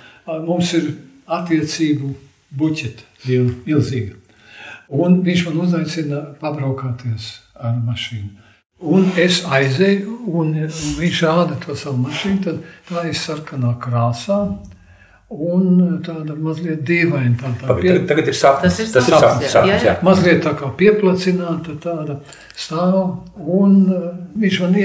Mums 0.46 0.72
ir 0.78 0.94
attiecību 1.28 2.14
buķeta 2.56 3.28
liela, 3.28 3.52
milzīga. 3.66 4.16
Un 4.94 5.20
viņš 5.26 5.44
man 5.48 5.60
uzaicina 5.64 6.22
pabraukāties 6.40 7.28
ar 7.56 7.76
mašīnu. 7.84 8.32
Un 8.84 9.06
es 9.20 9.42
aizēju, 9.46 10.18
un 10.36 10.52
viņš 10.98 11.20
rāda 11.24 11.56
to 11.62 11.76
savu 11.78 12.02
mašīnu. 12.04 12.40
Tad 12.44 12.64
tā 12.88 13.04
ir 13.08 13.16
sarkanā 13.16 13.74
krāsā. 13.80 14.40
Un 15.32 15.78
tāda 16.04 16.34
mazliet 16.36 16.82
dīvaina. 16.84 17.32
Tā, 17.40 17.52
tā 17.62 17.76
pie... 17.78 17.94
Tagad 18.08 18.28
ir 18.28 18.36
sapnis. 18.36 18.76
Tas 18.76 18.82
ir 18.84 18.90
tas 18.92 19.06
sapnis. 19.08 19.54
sapnis, 19.54 19.72
jā, 19.72 19.78
jā. 19.88 19.94
Mazliet 20.04 20.42
tā 20.44 20.52
kā 20.58 20.68
pieplacināta 20.78 21.78
tāda 21.80 22.18
stāv. 22.52 22.98
Un 23.40 23.78
uh, 23.88 24.10
viņš 24.36 24.60
man 24.62 24.76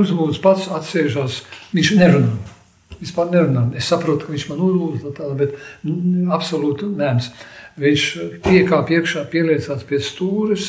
uzlūdz 0.00 0.40
pats 0.42 0.70
atsēžās. 0.72 1.42
Viņš 1.76 1.92
nerunā. 2.00 2.32
Vispār 3.02 3.28
nerunā. 3.34 3.66
Es 3.76 3.90
saprotu, 3.92 4.26
ka 4.26 4.32
viņš 4.32 4.48
man 4.48 4.64
uzlūdz 4.64 5.06
tādu, 5.18 5.36
bet 5.42 5.54
mm, 5.84 6.30
absolūti 6.34 6.88
nēms. 6.96 7.28
Viņš 7.82 8.06
piekāp 8.44 8.92
iekšā, 8.96 9.26
pieliecās 9.32 9.84
pie 9.88 10.00
stūres, 10.02 10.68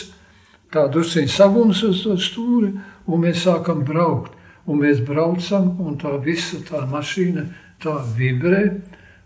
tā 0.73 0.85
drusciņi 0.91 1.31
sagums 1.31 1.83
uz 1.87 2.03
to 2.03 2.15
stūri, 2.19 2.73
un 3.07 3.23
mēs 3.23 3.45
sākam 3.47 3.83
braukt. 3.87 4.35
Un 4.67 4.79
mēs 4.79 5.01
braucam, 5.03 5.73
un 5.83 5.97
tā 5.99 6.13
visa 6.23 6.61
tā 6.63 6.85
mašīna 6.87 7.49
tā 7.83 7.97
vibrē. 8.17 8.63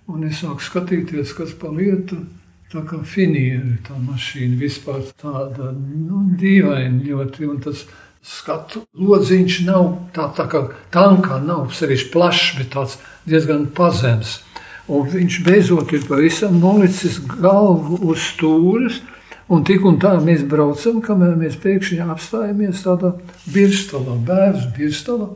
Un 0.07 0.23
es 0.23 0.39
sāku 0.39 0.63
skatīties, 0.63 1.35
kas 1.35 1.53
pa 1.59 1.71
lietu. 1.73 2.23
tā 2.67 2.81
kā 2.83 2.97
finieri, 2.99 3.77
tā 3.87 3.95
mašīna 3.95 4.57
vispār 4.59 5.05
tāda 5.21 5.71
nu, 5.71 6.25
dīvaina 6.35 6.99
ļoti. 6.99 7.47
Un 7.47 7.61
tas 7.63 7.85
skatu 8.23 8.81
lodziņš 8.91 9.61
nav 9.67 9.85
tā, 10.15 10.27
tā 10.35 10.47
kā 10.51 10.65
tankā, 10.91 11.39
nav 11.43 11.71
sevišķi 11.71 12.11
plašs, 12.11 12.57
bet 12.57 12.73
tāds 12.75 12.97
diezgan 13.27 13.69
pazems. 13.75 14.41
Un 14.87 15.07
viņš 15.11 15.37
beidzot 15.43 15.93
ir 15.95 16.03
pavisam 16.07 16.59
nolicis 16.59 17.19
galvu 17.19 17.99
uz 18.07 18.23
stūres. 18.33 19.01
Un 19.47 19.63
tik 19.63 19.85
un 19.87 19.95
tā 19.99 20.17
mēs 20.19 20.43
braucam, 20.43 20.99
kamēr 21.03 21.37
mēs 21.39 21.55
pēkšņi 21.63 22.01
apstājamies 22.03 22.83
tādā 22.83 23.13
virstalā, 23.47 24.17
bērnu 24.27 24.73
virstalā. 24.75 25.29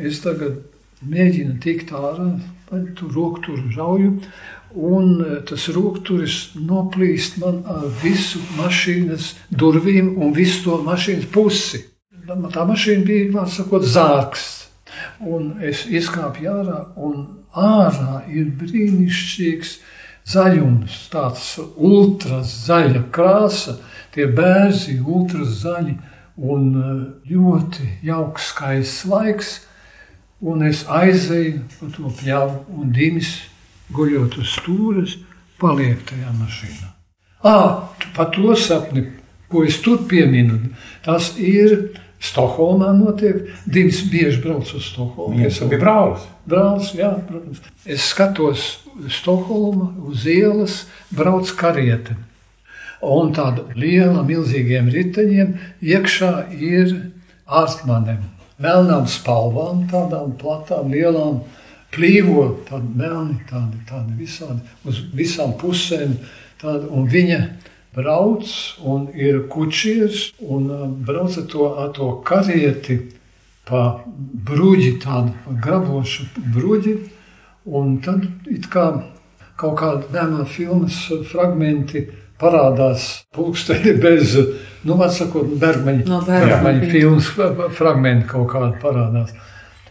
Es 0.00 0.22
tagad 0.24 0.62
mēģinu 1.04 1.58
tikt 1.60 1.92
ārā, 1.92 2.30
tur 2.70 3.12
roku 3.14 3.42
tur 3.44 3.58
žauju, 3.74 4.14
un 4.74 5.20
e, 5.24 5.40
tas 5.46 5.66
rokturis 5.74 6.52
noplīst 6.54 7.40
man 7.42 7.62
ar 7.66 7.86
visu 8.02 8.40
mašīnas 8.58 9.34
durvīm 9.50 10.14
un 10.22 10.34
visu 10.36 10.64
to 10.68 10.80
mašīnas 10.86 11.30
pusi. 11.34 11.84
Tā 12.26 12.64
mašīna 12.66 13.06
bija, 13.06 13.30
var 13.34 13.48
sakot, 13.50 13.82
zārks. 13.82 14.48
Un 15.20 15.56
es 15.64 15.86
izkāpu 15.88 16.46
ārā, 16.50 16.84
un 16.96 17.24
ārā 17.56 18.20
ir 18.30 18.52
brīnišķīgs 18.60 19.78
zaļums, 20.30 20.98
tāds 21.10 21.56
ultras 21.74 22.52
zaļa 22.68 23.02
krāsa, 23.14 23.78
tie 24.14 24.28
bērzi, 24.30 25.00
ultras 25.00 25.62
zaļi 25.64 25.96
un 26.40 26.70
e, 26.76 26.94
ļoti 27.32 27.90
jauks, 28.06 28.52
skaists 28.54 29.08
laiks. 29.10 29.50
Un 30.40 30.64
es 30.64 30.86
aizēju 30.88 31.64
pa 31.76 31.88
to 31.92 32.10
pļauju, 32.20 32.60
un 32.80 32.92
Dimis, 32.96 33.34
guļot 33.92 34.38
uz 34.40 34.54
stūres, 34.56 35.16
paliek 35.60 36.00
tajā 36.08 36.32
mašīnā. 36.38 36.92
Ah, 37.44 37.90
par 38.16 38.30
to 38.32 38.54
sapni, 38.56 39.06
ko 39.52 39.64
es 39.68 39.80
tur 39.84 40.06
pieminu, 40.08 40.72
tas 41.04 41.34
ir 41.36 41.90
Stokholmā 42.20 42.90
notiek. 42.92 43.46
Dims 43.64 44.02
bieži 44.12 44.42
brauc 44.44 44.68
uz 44.76 44.90
Stokholmu. 44.90 45.38
Viņš 45.40 45.60
bija 45.70 45.80
brālis. 45.80 46.26
Brālis, 46.44 46.90
jā, 46.98 47.14
protams. 47.28 47.62
Es 47.88 48.10
skatos 48.12 48.64
uz 48.92 49.14
Stokholmu, 49.16 49.88
uz 50.10 50.26
ielas, 50.28 50.82
brauc 51.16 51.48
kariete. 51.56 52.18
Un 53.00 53.32
tāda 53.32 53.64
liela, 53.72 54.20
milzīgiem 54.28 54.90
riteņiem 54.92 55.54
iekšā 55.80 56.34
ir 56.60 56.92
ārstmanem. 57.48 58.20
Melnām 58.60 59.06
spalvām, 59.08 59.86
tādām 59.88 60.34
platām, 60.40 60.90
lielām, 60.92 61.40
plīvo, 61.94 62.44
tādi 62.68 62.92
melni, 63.00 63.38
tādi, 63.50 63.80
tādi 63.88 64.16
visādi, 64.18 64.60
uz 64.84 65.00
visām 65.16 65.54
pusēm. 65.60 66.18
Tādi, 66.60 66.90
un 66.92 67.06
viņa 67.08 67.40
brauc 67.96 68.50
un 68.84 69.08
ir 69.16 69.46
kučieris 69.50 70.28
un 70.44 70.68
uh, 70.70 70.84
brauc 71.06 71.38
ar 71.40 71.46
to, 71.50 71.70
ar 71.84 71.88
to 71.96 72.10
karieti 72.26 72.98
pa 73.70 74.02
bruģi, 74.50 74.92
tādu 75.02 75.56
grabošu 75.62 76.28
bruģi. 76.54 76.98
Un 77.70 77.98
tad 78.04 78.24
it 78.50 78.68
kā 78.72 78.86
kaut 79.60 79.76
kāda 79.80 80.08
mēmā 80.14 80.46
filmas 80.48 81.02
fragmenti 81.30 82.06
parādās 82.40 83.06
pulksteni 83.34 83.94
bez, 84.00 84.34
nu, 84.84 84.96
var 85.00 85.12
sakot, 85.14 85.52
Bergmaņa, 85.60 86.06
No 86.08 86.20
Bergmaņa 86.26 86.90
filmas 86.92 87.30
fragmenti 87.76 88.28
kaut 88.30 88.50
kādi 88.54 88.80
parādās. 88.82 89.34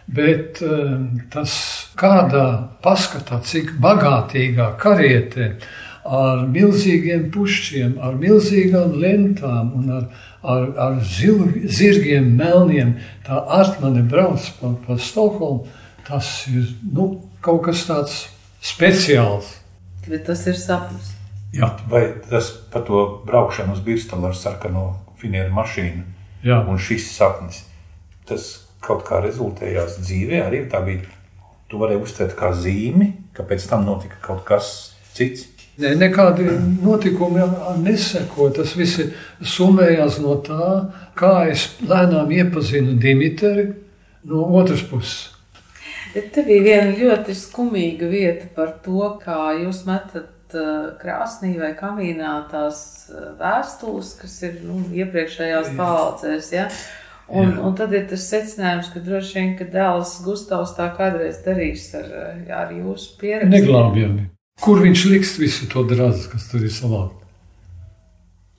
Bet 0.09 0.63
uh, 0.65 0.95
tas 1.29 1.53
kādā 1.99 2.47
paskatā, 2.81 3.37
cik 3.45 3.75
bagātīgā 3.81 4.71
karietē, 4.81 5.51
ar 6.09 6.47
milzīgiem 6.49 7.27
pušķiem, 7.33 7.99
ar 8.01 8.17
milzīgām 8.17 8.95
lentām 9.01 9.69
un 9.77 9.91
ar, 9.99 10.07
ar, 10.41 10.65
ar 10.87 10.97
zil, 11.05 11.43
zirgiem, 11.69 12.31
melniem. 12.39 12.95
Tā 13.27 13.43
artmane 13.59 14.01
brauc 14.09 14.49
pa, 14.57 14.73
pa 14.87 14.97
Stokholmu. 14.97 15.67
Tas 16.09 16.31
ir 16.49 16.73
nu, 16.89 17.11
kaut 17.45 17.67
kas 17.67 17.85
tāds 17.85 18.17
speciāls. 18.65 19.53
Bet 20.09 20.25
tas 20.25 20.47
ir 20.49 20.57
sapnis. 20.57 21.18
Jā, 21.53 21.71
Vai 21.89 22.03
tas 22.29 22.51
par 22.69 22.83
to 22.85 23.03
braukšanu 23.25 23.73
uz 23.73 23.81
Birstonu 23.81 24.29
ar 24.29 24.35
sarkano 24.37 24.99
finieru 25.17 25.53
mašīnu 25.55 26.03
jā. 26.45 26.59
un 26.69 26.77
šis 26.77 27.07
sapnis, 27.15 27.63
tas 28.29 28.49
kaut 28.85 29.01
kā 29.07 29.21
rezultējās 29.23 29.97
dzīvē, 30.03 30.43
arī 30.45 30.65
tā 30.69 30.83
bija. 30.85 31.07
Tu 31.69 31.77
varēji 31.77 32.01
uztvert 32.01 32.35
kā 32.37 32.49
zīmi, 32.57 33.11
ka 33.33 33.43
pēc 33.45 33.65
tam 33.69 33.83
notika 33.85 34.17
kaut 34.23 34.41
kas 34.47 34.69
cits. 35.13 35.45
Ne, 35.79 35.93
nekādi 35.95 36.47
notikumi 36.81 37.43
neseko. 37.83 38.49
Tas 38.55 38.73
viss 38.75 39.03
summējās 39.53 40.17
no 40.23 40.39
tā, 40.43 40.69
kā 41.17 41.45
es 41.51 41.67
lēnām 41.85 42.33
iepazinu 42.35 42.97
Dimitru 42.99 43.67
no 44.27 44.47
otras 44.59 44.81
puses. 44.89 45.29
Bet 46.15 46.31
te 46.33 46.41
bija 46.47 46.65
viena 46.65 46.97
ļoti 46.97 47.37
skumīga 47.37 48.09
vieta 48.09 48.49
par 48.55 48.73
to, 48.83 49.05
kā 49.21 49.53
jūs 49.61 49.85
metat 49.85 50.25
krāsnī 51.01 51.53
vai 51.59 51.73
kamīnā 51.77 52.33
tās 52.51 52.81
uh, 53.11 53.29
vēstules, 53.39 54.15
kas 54.21 54.39
ir 54.47 54.57
nu, 54.65 54.81
iepriekšējās 54.95 55.71
paudzēs. 55.77 56.49
Ja? 56.55 56.67
Un, 57.29 57.51
Jā. 57.53 57.61
un 57.67 57.77
tad 57.77 57.93
ir 57.93 58.07
tas 58.09 58.25
secinājums, 58.31 58.89
ka 58.93 59.03
droši 59.05 59.37
vien, 59.37 59.55
ka 59.59 59.67
dēls 59.69 60.15
Gustavs 60.25 60.73
tā 60.77 60.89
kādreiz 60.97 61.43
darīs 61.45 61.87
ar, 61.97 62.09
uh, 62.09 62.43
ar 62.63 62.73
jūsu 62.73 63.15
pieredzi. 63.21 63.53
Neglābjami. 63.53 64.29
Kur 64.59 64.81
viņš 64.83 65.05
liks 65.13 65.37
visu 65.39 65.69
to 65.71 65.85
drāzu, 65.87 66.27
kas 66.33 66.49
tur 66.51 66.65
ir 66.65 66.73
savādi? 66.73 67.15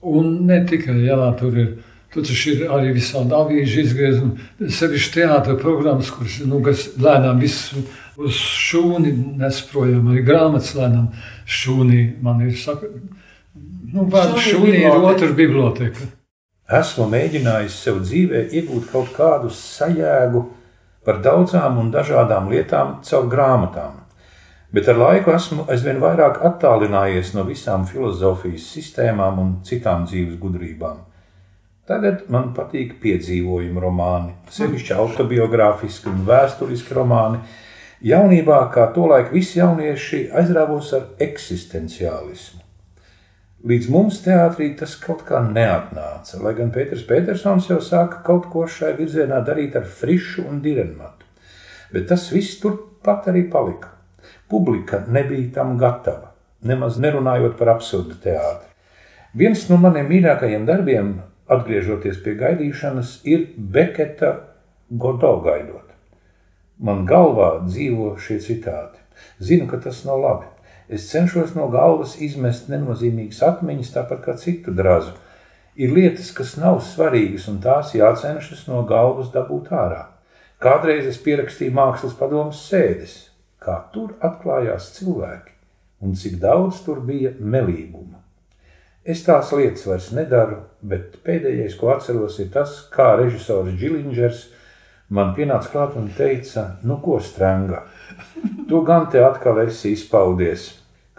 Un 0.01 0.33
ne 0.49 0.63
tikai, 0.65 0.97
jā, 1.05 1.23
tur 1.39 1.57
ir. 1.57 1.71
Tur 2.11 2.25
taču 2.27 2.51
ir 2.51 2.71
arī 2.75 2.89
visādi 2.91 3.31
avīži 3.31 3.85
izgriezumi, 3.85 4.47
sevišķi 4.59 5.13
teātris 5.13 5.61
programmas, 5.61 6.09
kuras 6.11 6.41
nu, 6.43 6.57
kas 6.65 6.89
lēnām 6.99 7.39
visu 7.39 7.85
uz 8.19 8.35
šūni 8.35 9.13
nes 9.39 9.59
projām, 9.71 10.09
arī 10.11 10.23
grāmatas 10.27 10.73
lēnām 10.77 11.11
šūnī. 11.45 12.01
Man 12.23 12.41
ir 12.47 12.55
saka, 12.59 12.89
nu, 13.93 14.07
vārds 14.11 14.41
Šūnī 14.47 14.73
šūnī 14.75 14.81
ir 14.87 15.07
otra 15.11 15.31
biblioteka. 15.37 16.09
Esmu 16.71 17.09
mēģinājis 17.11 17.77
sev 17.83 17.99
dzīvē 18.05 18.45
iegūt 18.55 18.91
kaut 18.93 19.11
kādu 19.15 19.51
sajēgu 19.51 20.45
par 21.05 21.19
daudzām 21.25 21.79
un 21.81 21.89
dažādām 21.91 22.47
lietām 22.51 22.99
caur 23.03 23.27
grāmatām. 23.31 23.97
Bet 24.71 24.87
ar 24.87 24.95
laiku 24.95 25.33
esmu 25.35 25.65
aizvien 25.71 25.97
vairāk 25.99 26.37
attālinājies 26.47 27.33
no 27.35 27.43
visām 27.43 27.83
filozofijas 27.89 28.69
sistēmām 28.71 29.39
un 29.41 29.49
citām 29.67 30.05
dzīves 30.07 30.37
gudrībām. 30.39 31.01
Tagad 31.91 32.29
man 32.31 32.53
patīk 32.55 32.93
piedzīvojumu 33.03 33.81
romāni, 33.83 34.31
sevišķi 34.53 34.95
autobiogrāfiski 34.95 36.07
un 36.13 36.21
vēsturiski 36.29 36.95
romāni. 36.95 37.41
Jaunībā, 38.01 38.63
kā 38.73 38.87
tolaik 38.95 39.27
visi 39.29 39.59
jaunieši, 39.59 40.23
aizrāvos 40.33 40.87
ar 40.97 41.03
eksistenciālismu. 41.21 42.63
Līdz 43.69 43.89
mums 43.93 44.23
teātrī 44.25 44.71
tas 44.79 44.95
kaut 44.97 45.21
kā 45.27 45.37
neatnāca, 45.45 46.39
lai 46.41 46.55
gan 46.57 46.71
Pēters 46.73 47.03
Petersons 47.05 47.67
jau 47.69 47.77
sāka 47.85 48.23
kaut 48.25 48.47
ko 48.49 48.63
šai 48.65 48.95
virzienā 48.97 49.43
darīt 49.45 49.77
ar 49.77 49.85
frišu 49.85 50.47
un 50.49 50.63
direnmatu. 50.63 51.29
Bet 51.93 52.07
tas 52.09 52.25
viss 52.33 52.57
turpat 52.63 53.29
arī 53.29 53.45
palika. 53.53 53.93
Publika 54.49 55.03
nebija 55.05 55.51
tam 55.59 55.77
gatava, 55.77 56.33
nemaz 56.65 56.97
nerunājot 56.97 57.53
par 57.61 57.75
absurdu 57.75 58.17
teātri. 58.25 58.73
Viens 59.37 59.67
no 59.69 59.77
maniem 59.77 60.09
mīļākajiem 60.09 60.65
darbiem, 60.65 61.13
atgriežoties 61.53 62.17
pie 62.25 62.33
gaidīšanas, 62.41 63.19
ir 63.29 63.45
Beketa 63.55 64.33
Godo 64.89 65.37
gaidot. 65.45 65.90
Man 66.81 67.03
galvā 67.05 67.59
dzīvo 67.67 68.15
šie 68.17 68.39
citāti. 68.41 68.97
Zinu, 69.37 69.67
ka 69.69 69.77
tas 69.83 70.01
nav 70.07 70.21
labi. 70.21 70.47
Es 70.91 71.05
cenšos 71.11 71.53
no 71.55 71.67
galvas 71.71 72.15
izmest 72.19 72.71
nenozīmīgas 72.71 73.43
atmiņas, 73.47 73.91
tāpat 73.93 74.23
kā 74.25 74.33
citu 74.41 74.73
drazu. 74.75 75.13
Ir 75.77 75.93
lietas, 75.95 76.31
kas 76.35 76.57
nav 76.59 76.81
svarīgas, 76.83 77.45
un 77.51 77.61
tās 77.63 77.93
jācenšas 77.95 78.65
no 78.67 78.81
galvas 78.89 79.29
dabūt 79.31 79.69
ārā. 79.71 80.07
Kādreiz 80.61 81.05
es 81.09 81.21
pierakstīju 81.21 81.73
mākslas 81.77 82.17
padomus 82.17 82.59
sēdes, 82.67 83.13
kā 83.61 83.77
tur 83.93 84.17
atklājās 84.19 84.91
cilvēki, 84.97 85.53
un 86.01 86.17
cik 86.17 86.41
daudz 86.41 86.81
tur 86.85 86.99
bija 87.05 87.31
melīguma. 87.39 88.19
Es 89.01 89.23
tās 89.25 89.53
lietas 89.57 89.87
vairs 89.89 90.11
nedaru, 90.13 90.59
bet 90.81 91.21
pēdējais, 91.25 91.77
ko 91.77 91.93
atceros, 91.93 92.35
ir 92.41 92.51
tas, 92.53 92.75
kā 92.93 93.13
režisors 93.21 93.77
Džilingers 93.77 94.43
man 95.11 95.33
pienāca 95.35 95.69
klāt 95.73 95.97
un 95.99 96.07
teica, 96.15 96.77
nu 96.87 96.97
ko 97.03 97.19
strāngā. 97.19 97.83
Tu 98.69 98.81
gan 98.87 99.09
te 99.11 99.21
atkal 99.23 99.59
esi 99.65 99.91
izpaudies. 99.95 100.69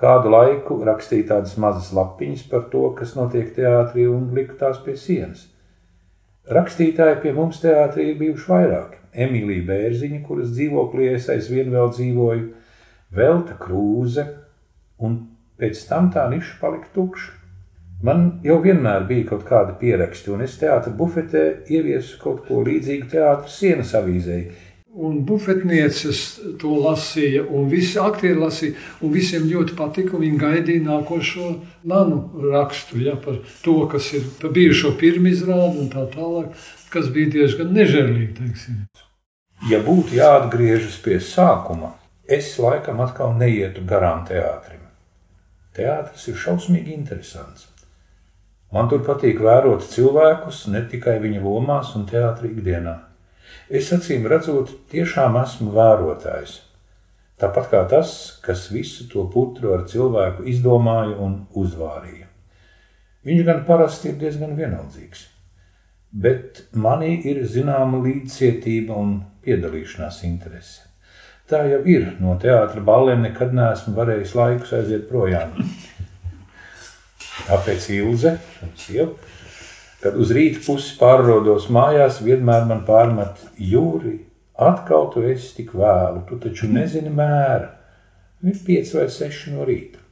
Kādu 0.02 0.33
laiku 0.33 0.81
rakstīja 0.83 1.28
tādas 1.35 1.55
mazas 1.61 1.92
lapiņas 1.94 2.46
par 2.50 2.64
to, 2.72 2.88
kas 2.98 3.12
notiek 3.14 3.52
teātrī, 3.55 4.09
un 4.11 4.33
liku 4.35 4.57
tās 4.59 4.81
pie 4.83 4.96
sienas. 4.98 5.44
Rakstītāji 6.50 7.20
pie 7.22 7.35
mums 7.37 7.61
teātrī 7.62 8.09
ir 8.11 8.18
bijuši 8.18 8.50
vairāki. 8.50 8.98
Emīlija 9.12 9.66
Bērziņa, 9.68 10.22
kuras 10.26 10.50
dzīvoklī 10.57 11.12
es 11.12 11.28
aizvien 11.31 11.70
vēl 11.70 11.92
dzīvoju, 11.92 12.48
Velta 13.12 13.55
Krūze 13.61 14.24
un 15.05 15.18
pēc 15.61 15.85
tam 15.87 16.09
tā 16.14 16.24
niša 16.33 16.57
palika 16.62 16.88
tukša. 16.96 17.41
Man 18.02 18.40
jau 18.42 18.56
vienmēr 18.64 19.04
bija 19.06 19.28
kaut 19.30 19.44
kāda 19.46 19.76
pieraksti, 19.78 20.32
un 20.34 20.42
es 20.42 20.56
teātris 20.58 20.96
bufetē 20.98 21.42
ieviesu 21.70 22.18
kaut 22.18 22.42
ko 22.48 22.64
līdzīgu 22.66 23.06
teātris 23.12 23.60
sienas 23.60 23.94
avīzei. 23.94 24.42
Un 24.92 25.20
bufetnieces 25.24 26.18
to 26.60 26.74
lasīja, 26.82 27.44
un 27.46 27.70
visi 27.70 27.96
aktieri 28.02 28.42
lasīja, 28.42 28.74
un 29.06 29.14
visiem 29.14 29.46
ļoti 29.48 29.78
patika. 29.78 30.18
Viņi 30.20 30.40
gaidīja 30.42 30.84
nākošo 30.88 31.46
manu 31.88 32.18
rakstu 32.50 33.00
ja, 33.06 33.14
par 33.16 33.38
to, 33.62 33.78
kas 33.94 34.10
ir 34.18 34.26
par 34.42 34.52
bijušo 34.52 34.92
pirmā 35.00 35.32
izrādi 35.32 35.86
un 35.86 35.88
tā 35.94 36.04
tālāk, 36.12 36.52
kas 36.92 37.08
bija 37.14 37.32
diezgan 37.38 37.72
nežēlīgi. 37.78 38.30
Teiksim. 38.42 38.84
Ja 39.70 39.78
būtu 39.86 40.18
jāatgriežas 40.18 40.98
pie 41.06 41.22
sākuma, 41.22 41.94
es 42.26 42.50
laikam 42.58 43.00
atkal 43.06 43.38
neietu 43.38 43.86
garām 43.86 44.26
teātrim. 44.28 44.82
Teātris 45.72 46.26
ir 46.28 46.42
šausmīgi 46.42 46.98
interesants. 46.98 47.71
Man 48.72 48.88
tur 48.88 49.02
patīk 49.04 49.40
vērot 49.44 49.85
cilvēkus, 49.85 50.66
ne 50.72 50.80
tikai 50.88 51.18
viņa 51.20 51.42
lomās 51.44 51.92
un 51.98 52.06
teātrī 52.08 52.54
ikdienā. 52.54 52.94
Es 53.68 53.90
acīm 53.92 54.24
redzot, 54.28 54.72
tiešām 54.92 55.37
esmu 55.42 55.74
vērotājs. 55.74 56.54
Tāpat 57.42 57.68
kā 57.72 57.82
tas, 57.90 58.14
kas 58.44 58.68
visu 58.72 59.08
to 59.12 59.26
putru 59.32 59.74
ar 59.76 59.85
cilvēku 59.90 60.46
izdomāja 60.48 61.18
un 61.20 61.42
uzvārīja. 61.58 62.28
Viņš 63.26 63.44
gan 63.46 63.61
parasti 63.66 64.12
ir 64.12 64.16
diezgan 64.20 64.56
vienaldzīgs, 64.58 65.26
bet 66.24 66.64
manī 66.72 67.16
ir 67.28 67.42
zināma 67.50 68.00
līdzcietība 68.02 68.96
un 68.98 69.12
piedalīšanās 69.44 70.22
interese. 70.28 70.88
Tā 71.50 71.64
jau 71.68 71.82
ir. 71.85 72.06
No 72.22 72.38
teātras 72.40 72.85
ballēm 72.87 73.26
nekad 73.26 73.52
neesmu 73.52 73.92
varējis 73.98 74.37
laikus 74.38 74.72
aiziet 74.78 75.08
projām. 75.11 75.52
Tāpēc 77.33 77.88
Ilze, 77.97 78.37
sieva, 78.77 79.12
kad 80.03 80.18
uz 80.21 80.33
rīta 80.35 80.61
pusi 80.66 80.97
pārrodos 81.01 81.68
mājās, 81.73 82.21
vienmēr 82.25 82.66
man 82.68 82.85
pārmet 82.88 83.40
jūri. 83.57 84.18
Atkal 84.62 85.09
tu 85.14 85.23
esi 85.27 85.55
tik 85.57 85.73
vēlu, 85.75 86.27
tu 86.29 86.37
taču 86.42 86.68
nezini 86.71 87.11
mēra. 87.11 87.71
Ir 88.42 88.59
pieci 88.66 88.99
vai 88.99 89.09
seši 89.11 89.55
no 89.55 89.64
rīta. 89.66 90.03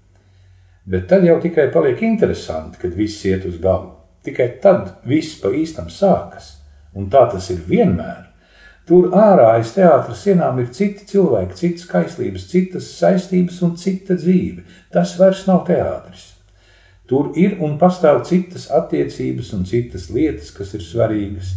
Bet 0.91 1.07
tad 1.11 1.27
jau 1.27 1.37
tikai 1.43 1.69
paliek 1.75 2.01
interesanti, 2.07 2.81
kad 2.81 2.97
viss 2.97 3.25
iet 3.29 3.45
uz 3.47 3.61
galu. 3.63 3.93
Tikai 4.25 4.49
tad 4.63 4.97
viss 5.07 5.37
pa 5.43 5.53
īstam 5.55 5.91
sākas. 5.93 6.57
Un 6.97 7.07
tā 7.13 7.27
tas 7.31 7.51
ir 7.53 7.61
vienmēr. 7.69 8.27
Tur 8.89 9.13
ārā 9.15 9.53
aiz 9.59 9.71
teātras 9.77 10.25
sienām 10.25 10.59
ir 10.59 10.73
citi 10.75 11.05
cilvēki, 11.13 11.59
citas 11.61 11.87
kaislības, 11.87 12.49
citas 12.51 12.89
saistības 12.97 13.61
un 13.63 13.77
cita 13.79 14.17
dzīve. 14.19 14.65
Tas 14.91 15.15
vairs 15.21 15.45
nav 15.47 15.63
teātris. 15.69 16.40
Tur 17.11 17.33
ir 17.35 17.57
un 17.59 17.75
pastāv 17.79 18.21
citas 18.29 18.69
attiecības 18.71 19.51
un 19.57 19.65
citas 19.67 20.07
lietas, 20.15 20.53
kas 20.55 20.77
ir 20.79 20.85
svarīgas, 20.87 21.57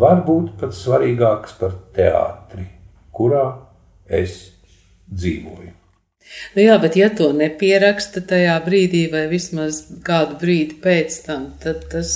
varbūt 0.00 0.54
pat 0.60 0.72
svarīgākas 0.72 1.58
par 1.60 1.76
teātri, 1.96 2.64
kurā 3.12 3.44
es 4.08 4.38
dzīvoju. 5.12 5.76
Nu 6.56 6.64
jā, 6.64 6.78
bet 6.82 6.96
ja 6.98 7.10
to 7.12 7.28
nepieraksta 7.36 8.22
tajā 8.24 8.56
brīdī, 8.64 9.04
vai 9.12 9.26
vismaz 9.30 9.84
kādu 10.06 10.40
brīdi 10.40 10.80
pēc 10.82 11.20
tam, 11.28 11.50
tad 11.62 11.86
tas 11.92 12.10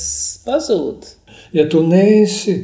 pazūd. 0.46 1.06
Ja 1.54 1.68
tu 1.70 1.84
neesi 1.86 2.56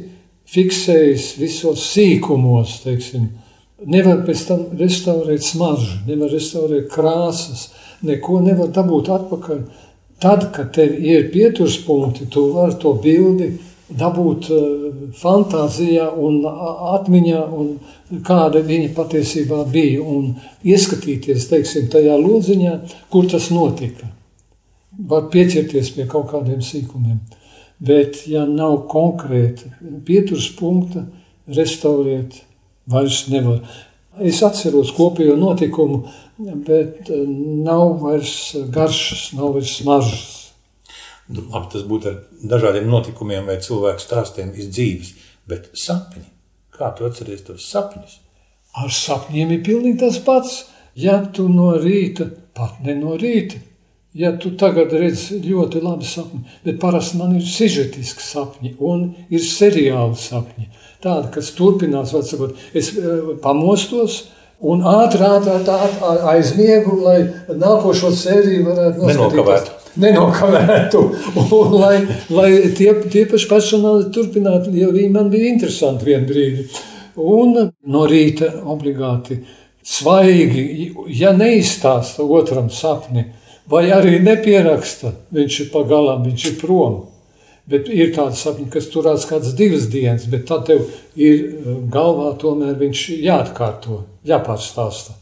fiksējis 0.49 1.33
visos 1.39 1.85
sīkumos, 1.93 2.79
teiksim, 2.83 3.29
nevar 3.85 4.25
pēc 4.27 4.45
tam 4.49 4.65
restaurēt 4.79 5.45
smaržu, 5.45 6.01
nevar 6.09 6.33
restaurēt 6.33 6.89
krāsas, 6.91 7.69
neko 8.07 8.41
nevar 8.45 8.73
dabūt 8.73 9.11
atpakaļ 9.13 9.61
Tad, 10.19 10.47
kad 10.53 10.73
tev 10.73 10.95
ir 10.97 11.29
pieturspunkti, 11.33 12.25
tu 12.33 12.47
vari 12.55 12.77
to 12.81 12.95
bildi 13.01 13.51
dabūt 13.87 14.49
uh, 14.51 14.87
fantāzijā 15.15 16.07
un 16.11 16.41
atmiņā, 16.97 17.43
un 17.55 18.21
kāda 18.25 18.63
viņa 18.65 18.91
patiesībā 18.97 19.61
bija, 19.71 20.01
un 20.01 20.33
ieskatīties 20.67 21.47
teiksim, 21.51 21.87
tajā 21.93 22.17
lodziņā, 22.19 22.73
kur 23.13 23.29
tas 23.31 23.51
notika. 23.53 24.09
Var 24.97 25.29
pieķerties 25.31 25.93
pie 25.95 26.07
kaut 26.09 26.31
kādiem 26.33 26.63
sīkumiem. 26.65 27.21
Bet, 27.77 28.23
ja 28.25 28.47
nav 28.49 28.87
konkrēta 28.89 29.69
pieturspunkta, 30.07 31.05
restaurēt 31.53 32.41
vairs 32.89 33.27
nevar. 33.29 33.61
Es 34.23 34.41
atceros 34.45 34.93
kopējo 34.97 35.35
notikumu, 35.37 36.03
bet 36.67 37.11
eh, 37.13 37.23
nav 37.67 37.99
vairs 38.01 38.55
garšas, 38.73 39.31
nav 39.37 39.57
vairs 39.57 39.75
smaržas. 39.81 40.33
Nu, 41.27 41.43
labi, 41.51 41.67
tas 41.73 41.83
būtu 41.87 42.09
ar 42.09 42.17
dažādiem 42.53 42.87
notikumiem 42.87 43.49
vai 43.49 43.59
cilvēku 43.63 44.03
stāstiem 44.03 44.53
iz 44.55 44.69
dzīves, 44.71 45.13
bet 45.49 45.69
sapņi. 45.75 46.23
Kā 46.77 46.93
tu 46.95 47.07
atceries 47.07 47.43
tos 47.43 47.65
sapņus? 47.67 48.19
Ar 48.77 48.91
sapņiem 48.93 49.55
ir 49.55 49.63
pilnīgi 49.65 49.99
tas 50.05 50.19
pats. 50.23 50.59
Ja 50.97 51.19
tu 51.33 51.47
no 51.49 51.73
rīta, 51.77 52.25
pat 52.57 52.79
ne 52.85 52.95
no 52.97 53.17
rīta, 53.19 53.59
ja 54.17 54.31
tu 54.41 54.53
tagad 54.57 54.93
redzi 54.97 55.37
ļoti 55.43 55.81
labi 55.83 56.07
sapni, 56.09 56.41
bet 56.63 56.79
parasti 56.81 57.19
man 57.19 57.35
ir 57.37 57.45
sižetiski 57.45 58.23
sapņi 58.23 58.73
un 58.81 59.03
ir 59.29 59.43
seriāli 59.45 60.17
sapņi. 60.17 60.69
Tādi, 61.03 61.29
kas 61.35 61.51
turpinās, 61.57 62.13
var 62.15 62.25
sakot, 62.25 62.57
es 62.77 62.91
uh, 62.97 63.35
pamostos, 63.43 64.23
un 64.65 64.81
ātri, 64.81 65.21
ātri, 65.21 65.75
aizmiegu, 66.31 66.97
lai 67.03 67.19
nākošo 67.53 68.09
sēriju 68.15 68.65
varētu 68.65 69.03
noskatīties. 69.03 69.73
Nenokavētu. 69.97 71.03
Un, 71.41 71.71
lai 71.73 72.01
lai 72.33 72.49
tie, 72.77 72.91
tie 73.09 73.25
paši 73.29 73.49
personāli 73.49 74.11
turpinātu, 74.13 74.73
jo 74.77 74.91
viņi 74.93 75.13
man 75.13 75.31
bija 75.33 75.53
interesanti 75.53 76.09
vienu 76.09 76.29
brīdi. 76.29 76.67
Un 77.17 77.55
no 77.89 78.03
rīta 78.09 78.51
obligāti 78.69 79.39
svaigi, 79.87 80.91
ja 81.17 81.31
neizstāsta 81.33 82.25
otram 82.25 82.69
sapni, 82.73 83.25
vai 83.69 83.87
arī 83.93 84.19
nepieraksta, 84.23 85.13
viņš 85.33 85.61
ir 85.63 85.71
pagalām, 85.73 86.25
viņš 86.27 86.49
ir 86.51 86.57
prom. 86.61 86.99
Bet 87.67 87.89
ir 87.91 88.13
tādi 88.15 88.39
sapņi, 88.39 88.69
kas 88.71 88.87
turās 88.93 89.25
kādas 89.27 89.55
divas 89.57 89.89
dienas, 89.91 90.27
bet 90.31 90.45
tad 90.47 90.67
tev 90.69 90.85
ir 91.19 91.41
eh, 91.43 91.65
galvā 91.91 92.31
tomēr 92.39 92.77
viņš 92.79 93.01
jāatkārto, 93.25 94.03
jāpārstāsta. 94.27 95.17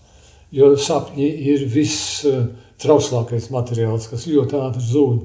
Jo 0.53 0.75
sapņi 0.77 1.29
ir 1.51 1.65
viss 1.73 2.21
eh, 2.29 2.43
trauslākais 2.81 3.49
materiāls, 3.53 4.05
kas 4.11 4.27
ļoti 4.29 4.61
ātri 4.61 4.85
zūd. 4.85 5.23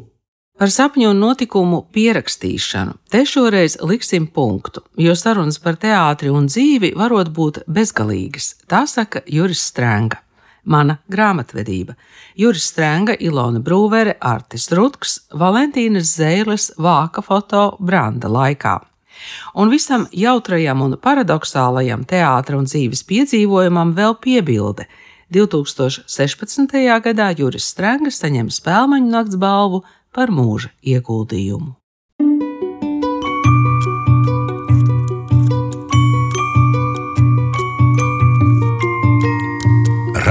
Par 0.61 0.73
sapņu 0.73 1.13
un 1.13 1.21
notikumu 1.23 1.83
pierakstīšanu 1.93 2.99
te 3.13 3.23
šoreiz 3.29 3.79
liksim 3.85 4.27
punktu, 4.29 4.83
jo 5.01 5.15
sarunas 5.17 5.61
par 5.61 5.79
teātri 5.81 6.33
un 6.33 6.49
dzīvi 6.49 6.93
varot 7.01 7.31
būt 7.37 7.63
bezgalīgas, 7.69 8.55
tā 8.69 8.83
saka 8.89 9.23
Juris 9.29 9.63
Strēnga. 9.71 10.21
Mana 10.65 10.99
grāmatvedība, 11.09 11.97
Juris 12.37 12.67
Strenga, 12.69 13.17
Ilona 13.17 13.63
Brūvere, 13.65 14.17
Artis 14.21 14.69
Rutks, 14.77 15.17
Valentīnas 15.33 16.13
Zēles 16.19 16.71
vāka 16.79 17.25
foto 17.25 17.77
Branda 17.81 18.29
laikā. 18.29 18.77
Un 19.55 19.73
visam 19.73 20.07
jautrajam 20.13 20.83
un 20.85 20.97
paradoxālajam 21.01 22.05
teātra 22.09 22.59
un 22.61 22.69
dzīves 22.69 23.05
piedzīvojumam 23.09 23.95
vēl 23.97 24.17
piebilde. 24.21 24.87
2016. 25.33 26.79
gadā 27.05 27.33
Juris 27.39 27.69
Strenga 27.73 28.11
saņem 28.11 28.49
spēļu 28.53 29.03
nakts 29.09 29.39
balvu 29.39 29.85
par 30.13 30.33
mūža 30.35 30.73
ieguldījumu. 30.83 31.80